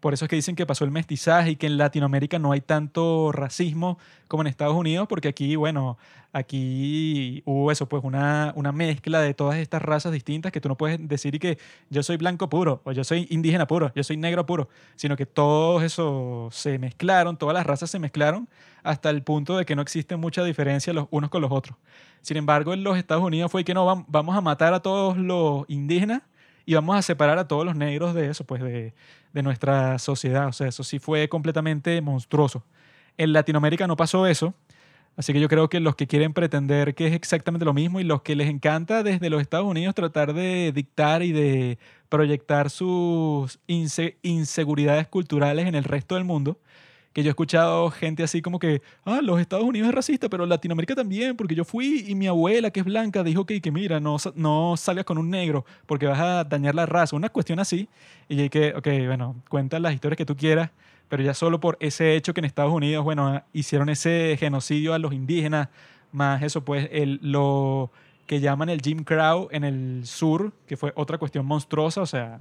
por 0.03 0.15
eso 0.15 0.25
es 0.25 0.29
que 0.29 0.35
dicen 0.35 0.57
que 0.57 0.67
pasó 0.67 0.85
el 0.85 0.91
mestizaje 0.91 1.53
y 1.53 1.57
que 1.57 1.69
en 1.69 1.79
Latinoamérica 1.79 2.41
no 2.41 2.51
hay 2.51 2.61
tanto 2.61 3.31
racismo 3.31 3.99
como 4.27 4.43
en 4.43 4.49
Estados 4.49 4.75
Unidos, 4.75 5.07
porque 5.09 5.29
aquí, 5.29 5.55
bueno, 5.55 5.97
aquí 6.33 7.41
hubo 7.47 7.71
eso, 7.71 7.89
pues 7.89 8.03
una, 8.03 8.53
mezcla 8.75 9.21
de 9.21 9.33
todas 9.33 9.59
estas 9.59 9.81
razas 9.81 10.11
distintas 10.11 10.51
que 10.51 10.61
tú 10.61 10.69
no 10.69 10.77
puedes 10.77 10.99
decir 11.07 11.39
que 11.39 11.57
yo 11.89 12.03
soy 12.03 12.17
blanco 12.17 12.49
puro, 12.49 12.81
o 12.83 12.91
yo 12.91 13.05
soy 13.05 13.29
indígena 13.31 13.69
puro, 13.69 13.93
yo 13.95 14.03
soy 14.03 14.17
negro 14.17 14.45
puro, 14.45 14.69
sino 14.97 15.17
que 15.17 15.25
todos 15.25 15.85
eso 15.85 16.49
se 16.51 16.81
mezclaron, 16.81 17.37
todas 17.37 17.55
las 17.55 17.65
razas 17.65 17.89
se 17.89 18.01
mezclaron 18.01 18.49
hasta 18.83 19.09
el 19.09 19.23
punto 19.23 19.57
de 19.57 19.65
que 19.65 19.77
no 19.77 19.83
existe 19.83 20.17
mucha 20.17 20.43
diferencia 20.43 20.93
los 20.93 21.07
unos 21.13 21.31
con 21.31 21.43
los 21.43 21.53
otros. 21.53 21.79
Sin 22.23 22.37
embargo, 22.37 22.75
en 22.75 22.83
los 22.83 22.99
Estados 22.99 23.23
Unidos 23.23 23.53
fue 23.53 23.63
que 23.63 23.73
no, 23.73 24.05
vamos 24.09 24.37
a 24.37 24.41
matar 24.41 24.75
a 24.75 24.81
todos 24.81 25.17
los 25.17 25.65
indígenas 25.69 26.23
y 26.65 26.75
vamos 26.75 26.97
a 26.97 27.03
separar 27.03 27.39
a 27.39 27.49
todos 27.49 27.65
los 27.65 27.77
negros 27.77 28.15
de 28.15 28.29
eso, 28.29 28.45
pues 28.45 28.63
de, 28.63 28.95
de 29.33 29.43
nuestra 29.43 29.99
sociedad. 29.99 30.47
O 30.49 30.53
sea, 30.53 30.69
eso 30.69 30.85
sí 30.85 30.99
fue 30.99 31.29
completamente 31.29 32.01
monstruoso. 32.01 32.65
En 33.17 33.33
Latinoamérica 33.33 33.87
no 33.87 33.97
pasó 33.97 34.27
eso. 34.27 34.55
Así 35.17 35.33
que 35.33 35.41
yo 35.41 35.49
creo 35.49 35.69
que 35.69 35.79
los 35.79 35.95
que 35.95 36.07
quieren 36.07 36.33
pretender 36.33 36.95
que 36.95 37.07
es 37.07 37.13
exactamente 37.13 37.67
lo 37.67 37.75
mismo 37.75 38.01
y 38.01 38.05
los 38.05 38.23
que 38.23 38.35
les 38.35 38.49
encanta 38.49 39.03
desde 39.03 39.29
los 39.29 39.43
Estados 39.43 39.67
Unidos 39.67 39.95
tratar 39.95 40.33
de 40.33 40.73
dictar 40.73 41.23
y 41.23 41.33
de 41.33 41.79
proyectar 42.09 42.71
sus 42.71 43.61
inseguridades 43.67 45.09
culturales 45.09 45.67
en 45.67 45.75
el 45.75 45.85
resto 45.85 46.15
del 46.15 46.25
mundo, 46.25 46.59
que 47.13 47.23
yo 47.23 47.29
he 47.29 47.31
escuchado 47.31 47.91
gente 47.91 48.23
así 48.23 48.41
como 48.41 48.59
que, 48.59 48.81
ah, 49.05 49.21
los 49.23 49.41
Estados 49.41 49.65
Unidos 49.65 49.89
es 49.89 49.95
racista, 49.95 50.29
pero 50.29 50.47
Latinoamérica 50.47 50.95
también, 50.95 51.37
porque 51.37 51.55
yo 51.55 51.65
fui 51.65 52.05
y 52.09 52.15
mi 52.15 52.27
abuela, 52.27 52.71
que 52.71 52.81
es 52.81 52.87
blanca, 52.87 53.23
dijo 53.23 53.45
que, 53.45 53.61
que 53.61 53.71
mira, 53.71 54.01
no, 54.01 54.17
no 54.35 54.77
salgas 54.77 55.05
con 55.05 55.19
un 55.19 55.29
negro 55.31 55.65
porque 55.87 56.07
vas 56.07 56.21
a 56.21 56.45
dañar 56.45 56.75
la 56.75 56.87
raza. 56.87 57.15
Una 57.15 57.29
cuestión 57.29 57.59
así. 57.59 57.89
Y 58.29 58.41
hay 58.41 58.49
que, 58.49 58.75
ok, 58.75 58.87
bueno, 59.07 59.37
cuenta 59.49 59.79
las 59.79 59.95
historias 59.95 60.17
que 60.17 60.25
tú 60.25 60.37
quieras, 60.37 60.71
pero 61.09 61.23
ya 61.23 61.35
solo 61.35 61.61
por 61.61 61.77
ese 61.81 62.17
hecho 62.17 62.33
que 62.33 62.41
en 62.41 62.47
Estados 62.47 62.73
Unidos, 62.73 63.05
bueno, 63.05 63.43
hicieron 63.53 63.89
ese 63.91 64.37
genocidio 64.39 64.95
a 64.95 64.99
los 64.99 65.13
indígenas, 65.13 65.69
más 66.13 66.43
eso, 66.43 66.65
pues, 66.65 66.89
el, 66.93 67.19
lo 67.23 67.91
que 68.27 68.41
llaman 68.41 68.71
el 68.71 68.81
Jim 68.81 69.05
Crow 69.05 69.49
en 69.51 69.65
el 69.65 70.07
sur, 70.07 70.53
que 70.67 70.79
fue 70.79 70.93
otra 70.97 71.19
cuestión 71.19 71.45
monstruosa, 71.45 72.01
o 72.01 72.07
sea, 72.07 72.41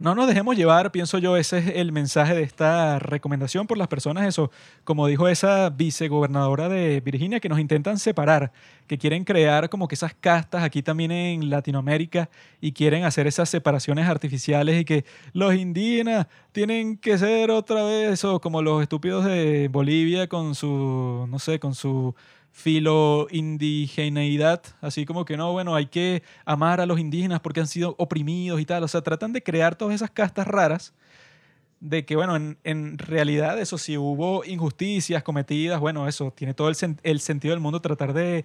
no 0.00 0.14
nos 0.14 0.26
dejemos 0.26 0.56
llevar, 0.56 0.92
pienso 0.92 1.18
yo, 1.18 1.36
ese 1.36 1.58
es 1.58 1.66
el 1.76 1.92
mensaje 1.92 2.34
de 2.34 2.42
esta 2.42 2.98
recomendación 2.98 3.66
por 3.66 3.76
las 3.76 3.86
personas, 3.86 4.26
eso, 4.26 4.50
como 4.82 5.06
dijo 5.06 5.28
esa 5.28 5.68
vicegobernadora 5.68 6.70
de 6.70 7.02
Virginia, 7.02 7.38
que 7.38 7.50
nos 7.50 7.60
intentan 7.60 7.98
separar, 7.98 8.50
que 8.86 8.96
quieren 8.96 9.24
crear 9.24 9.68
como 9.68 9.88
que 9.88 9.94
esas 9.94 10.14
castas 10.14 10.64
aquí 10.64 10.82
también 10.82 11.12
en 11.12 11.50
Latinoamérica 11.50 12.30
y 12.62 12.72
quieren 12.72 13.04
hacer 13.04 13.26
esas 13.26 13.50
separaciones 13.50 14.08
artificiales 14.08 14.80
y 14.80 14.86
que 14.86 15.04
los 15.34 15.54
indígenas 15.54 16.28
tienen 16.52 16.96
que 16.96 17.18
ser 17.18 17.50
otra 17.50 17.84
vez 17.84 18.12
eso, 18.12 18.40
como 18.40 18.62
los 18.62 18.80
estúpidos 18.80 19.26
de 19.26 19.68
Bolivia 19.68 20.28
con 20.28 20.54
su, 20.54 21.26
no 21.28 21.38
sé, 21.38 21.60
con 21.60 21.74
su 21.74 22.14
filo 22.52 23.26
indigeneidad, 23.30 24.62
así 24.80 25.06
como 25.06 25.24
que 25.24 25.36
no, 25.36 25.52
bueno, 25.52 25.74
hay 25.74 25.86
que 25.86 26.22
amar 26.44 26.80
a 26.80 26.86
los 26.86 26.98
indígenas 26.98 27.40
porque 27.40 27.60
han 27.60 27.66
sido 27.66 27.94
oprimidos 27.98 28.60
y 28.60 28.64
tal, 28.64 28.82
o 28.82 28.88
sea, 28.88 29.02
tratan 29.02 29.32
de 29.32 29.42
crear 29.42 29.76
todas 29.76 29.94
esas 29.94 30.10
castas 30.10 30.46
raras 30.46 30.92
de 31.80 32.04
que, 32.04 32.14
bueno, 32.14 32.36
en, 32.36 32.98
realidad 32.98 33.58
eso 33.58 33.78
sí 33.78 33.96
hubo 33.96 34.44
injusticias 34.44 35.22
cometidas, 35.22 35.80
bueno, 35.80 36.06
eso 36.06 36.30
tiene 36.30 36.52
todo 36.52 36.68
el, 36.68 36.76
el 37.02 37.20
sentido 37.20 37.54
del 37.54 37.60
mundo 37.60 37.80
tratar 37.80 38.12
de 38.12 38.44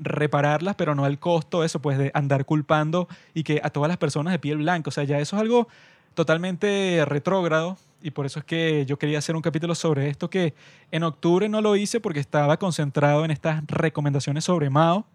repararlas, 0.00 0.74
pero 0.74 0.96
no 0.96 1.04
al 1.04 1.20
costo, 1.20 1.62
eso, 1.62 1.80
pues 1.80 1.98
de 1.98 2.10
andar 2.14 2.44
culpando 2.44 3.08
y 3.32 3.44
que 3.44 3.60
a 3.62 3.70
todas 3.70 3.88
las 3.88 3.98
personas 3.98 4.32
de 4.32 4.40
piel 4.40 4.58
blanca, 4.58 4.88
o 4.88 4.90
sea, 4.90 5.04
ya 5.04 5.20
eso 5.20 5.36
es 5.36 5.42
algo 5.42 5.68
totalmente 6.18 7.04
retrógrado 7.06 7.76
y 8.02 8.10
por 8.10 8.26
eso 8.26 8.40
es 8.40 8.44
que 8.44 8.84
yo 8.86 8.98
quería 8.98 9.18
hacer 9.18 9.36
un 9.36 9.42
capítulo 9.42 9.76
sobre 9.76 10.08
esto 10.08 10.28
que 10.28 10.52
en 10.90 11.04
octubre 11.04 11.48
no 11.48 11.60
lo 11.60 11.76
hice 11.76 12.00
porque 12.00 12.18
estaba 12.18 12.56
concentrado 12.56 13.24
en 13.24 13.30
estas 13.30 13.64
recomendaciones 13.68 14.42
sobre 14.42 14.68
Mao, 14.68 15.06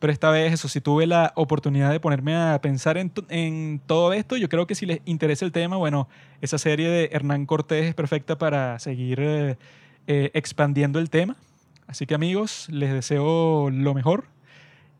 pero 0.00 0.12
esta 0.12 0.28
vez 0.32 0.52
eso, 0.52 0.66
si 0.66 0.80
tuve 0.80 1.06
la 1.06 1.32
oportunidad 1.36 1.92
de 1.92 2.00
ponerme 2.00 2.34
a 2.34 2.60
pensar 2.60 2.98
en, 2.98 3.12
en 3.28 3.80
todo 3.86 4.12
esto, 4.12 4.36
yo 4.36 4.48
creo 4.48 4.66
que 4.66 4.74
si 4.74 4.86
les 4.86 4.98
interesa 5.04 5.44
el 5.44 5.52
tema, 5.52 5.76
bueno, 5.76 6.08
esa 6.40 6.58
serie 6.58 6.88
de 6.88 7.10
Hernán 7.12 7.46
Cortés 7.46 7.84
es 7.84 7.94
perfecta 7.94 8.36
para 8.36 8.80
seguir 8.80 9.20
eh, 9.20 9.56
eh, 10.08 10.32
expandiendo 10.34 10.98
el 10.98 11.10
tema. 11.10 11.36
Así 11.86 12.06
que 12.06 12.16
amigos, 12.16 12.66
les 12.70 12.92
deseo 12.92 13.70
lo 13.70 13.94
mejor 13.94 14.24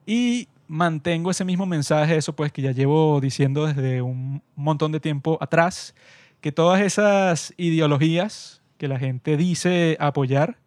y 0.06 0.46
mantengo 0.70 1.32
ese 1.32 1.44
mismo 1.44 1.66
mensaje, 1.66 2.16
eso 2.16 2.32
pues 2.36 2.52
que 2.52 2.62
ya 2.62 2.70
llevo 2.70 3.20
diciendo 3.20 3.66
desde 3.66 4.02
un 4.02 4.40
montón 4.54 4.92
de 4.92 5.00
tiempo 5.00 5.36
atrás 5.40 5.96
que 6.40 6.52
todas 6.52 6.80
esas 6.80 7.52
ideologías 7.56 8.62
que 8.78 8.86
la 8.86 8.96
gente 8.96 9.36
dice 9.36 9.96
apoyar 9.98 10.58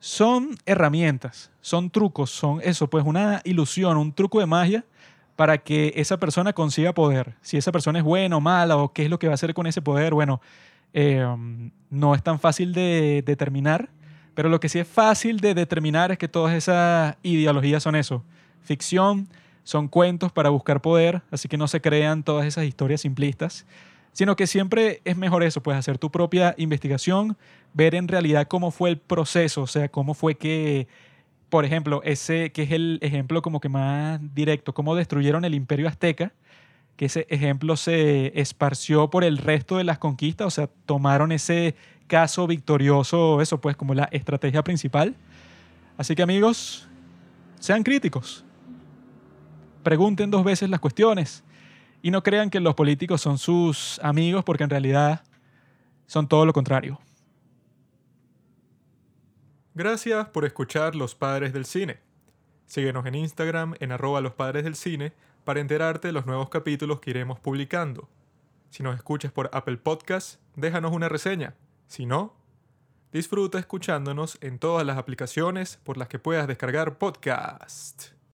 son 0.00 0.58
herramientas, 0.66 1.52
son 1.60 1.88
trucos, 1.88 2.30
son 2.30 2.60
eso, 2.64 2.90
pues 2.90 3.04
una 3.06 3.42
ilusión, 3.44 3.96
un 3.96 4.12
truco 4.12 4.40
de 4.40 4.46
magia 4.46 4.84
para 5.36 5.58
que 5.58 5.92
esa 5.94 6.18
persona 6.18 6.52
consiga 6.52 6.92
poder. 6.92 7.36
Si 7.42 7.56
esa 7.56 7.70
persona 7.70 8.00
es 8.00 8.04
buena 8.04 8.36
o 8.36 8.40
mala 8.40 8.76
o 8.76 8.92
qué 8.92 9.04
es 9.04 9.10
lo 9.10 9.20
que 9.20 9.28
va 9.28 9.34
a 9.34 9.36
hacer 9.36 9.54
con 9.54 9.68
ese 9.68 9.82
poder, 9.82 10.14
bueno, 10.14 10.40
eh, 10.92 11.24
no 11.90 12.14
es 12.16 12.24
tan 12.24 12.40
fácil 12.40 12.72
de 12.72 13.22
determinar, 13.24 13.88
pero 14.34 14.48
lo 14.48 14.58
que 14.58 14.68
sí 14.68 14.80
es 14.80 14.88
fácil 14.88 15.38
de 15.38 15.54
determinar 15.54 16.10
es 16.10 16.18
que 16.18 16.26
todas 16.26 16.56
esas 16.56 17.16
ideologías 17.22 17.84
son 17.84 17.94
eso, 17.94 18.24
ficción, 18.66 19.28
son 19.64 19.88
cuentos 19.88 20.30
para 20.32 20.50
buscar 20.50 20.82
poder, 20.82 21.22
así 21.30 21.48
que 21.48 21.56
no 21.56 21.68
se 21.68 21.80
crean 21.80 22.22
todas 22.22 22.46
esas 22.46 22.64
historias 22.64 23.00
simplistas, 23.00 23.66
sino 24.12 24.36
que 24.36 24.46
siempre 24.46 25.00
es 25.04 25.16
mejor 25.16 25.42
eso, 25.42 25.62
pues 25.62 25.76
hacer 25.76 25.98
tu 25.98 26.10
propia 26.10 26.54
investigación, 26.58 27.36
ver 27.72 27.94
en 27.94 28.08
realidad 28.08 28.46
cómo 28.46 28.70
fue 28.70 28.90
el 28.90 28.98
proceso, 28.98 29.62
o 29.62 29.66
sea, 29.66 29.88
cómo 29.88 30.14
fue 30.14 30.36
que 30.36 30.86
por 31.48 31.64
ejemplo, 31.64 32.02
ese 32.04 32.50
que 32.50 32.62
es 32.62 32.72
el 32.72 32.98
ejemplo 33.02 33.42
como 33.42 33.60
que 33.60 33.68
más 33.68 34.20
directo, 34.34 34.74
cómo 34.74 34.94
destruyeron 34.94 35.44
el 35.44 35.54
imperio 35.54 35.88
azteca, 35.88 36.32
que 36.96 37.06
ese 37.06 37.26
ejemplo 37.30 37.76
se 37.76 38.38
esparció 38.40 39.10
por 39.10 39.22
el 39.22 39.38
resto 39.38 39.76
de 39.76 39.84
las 39.84 39.98
conquistas, 39.98 40.46
o 40.46 40.50
sea, 40.50 40.68
tomaron 40.86 41.30
ese 41.30 41.74
caso 42.06 42.46
victorioso, 42.46 43.40
eso 43.40 43.60
pues 43.60 43.76
como 43.76 43.94
la 43.94 44.08
estrategia 44.12 44.64
principal. 44.64 45.14
Así 45.98 46.14
que 46.14 46.22
amigos, 46.22 46.88
sean 47.60 47.82
críticos, 47.82 48.44
pregunten 49.86 50.32
dos 50.32 50.42
veces 50.42 50.68
las 50.68 50.80
cuestiones 50.80 51.44
y 52.02 52.10
no 52.10 52.24
crean 52.24 52.50
que 52.50 52.58
los 52.58 52.74
políticos 52.74 53.20
son 53.20 53.38
sus 53.38 54.00
amigos 54.02 54.42
porque 54.42 54.64
en 54.64 54.70
realidad 54.70 55.22
son 56.08 56.26
todo 56.26 56.44
lo 56.44 56.52
contrario. 56.52 56.98
Gracias 59.76 60.26
por 60.30 60.44
escuchar 60.44 60.96
Los 60.96 61.14
Padres 61.14 61.52
del 61.52 61.66
Cine. 61.66 62.00
Síguenos 62.66 63.06
en 63.06 63.14
Instagram 63.14 63.76
en 63.78 63.92
arroba 63.92 64.20
los 64.20 64.32
padres 64.32 64.64
del 64.64 64.74
cine 64.74 65.12
para 65.44 65.60
enterarte 65.60 66.08
de 66.08 66.12
los 66.12 66.26
nuevos 66.26 66.48
capítulos 66.48 66.98
que 66.98 67.10
iremos 67.10 67.38
publicando. 67.38 68.08
Si 68.70 68.82
nos 68.82 68.96
escuchas 68.96 69.30
por 69.30 69.50
Apple 69.52 69.76
Podcast, 69.76 70.40
déjanos 70.56 70.90
una 70.90 71.08
reseña. 71.08 71.54
Si 71.86 72.06
no, 72.06 72.34
disfruta 73.12 73.60
escuchándonos 73.60 74.36
en 74.40 74.58
todas 74.58 74.84
las 74.84 74.98
aplicaciones 74.98 75.78
por 75.84 75.96
las 75.96 76.08
que 76.08 76.18
puedas 76.18 76.48
descargar 76.48 76.98
podcast. 76.98 78.15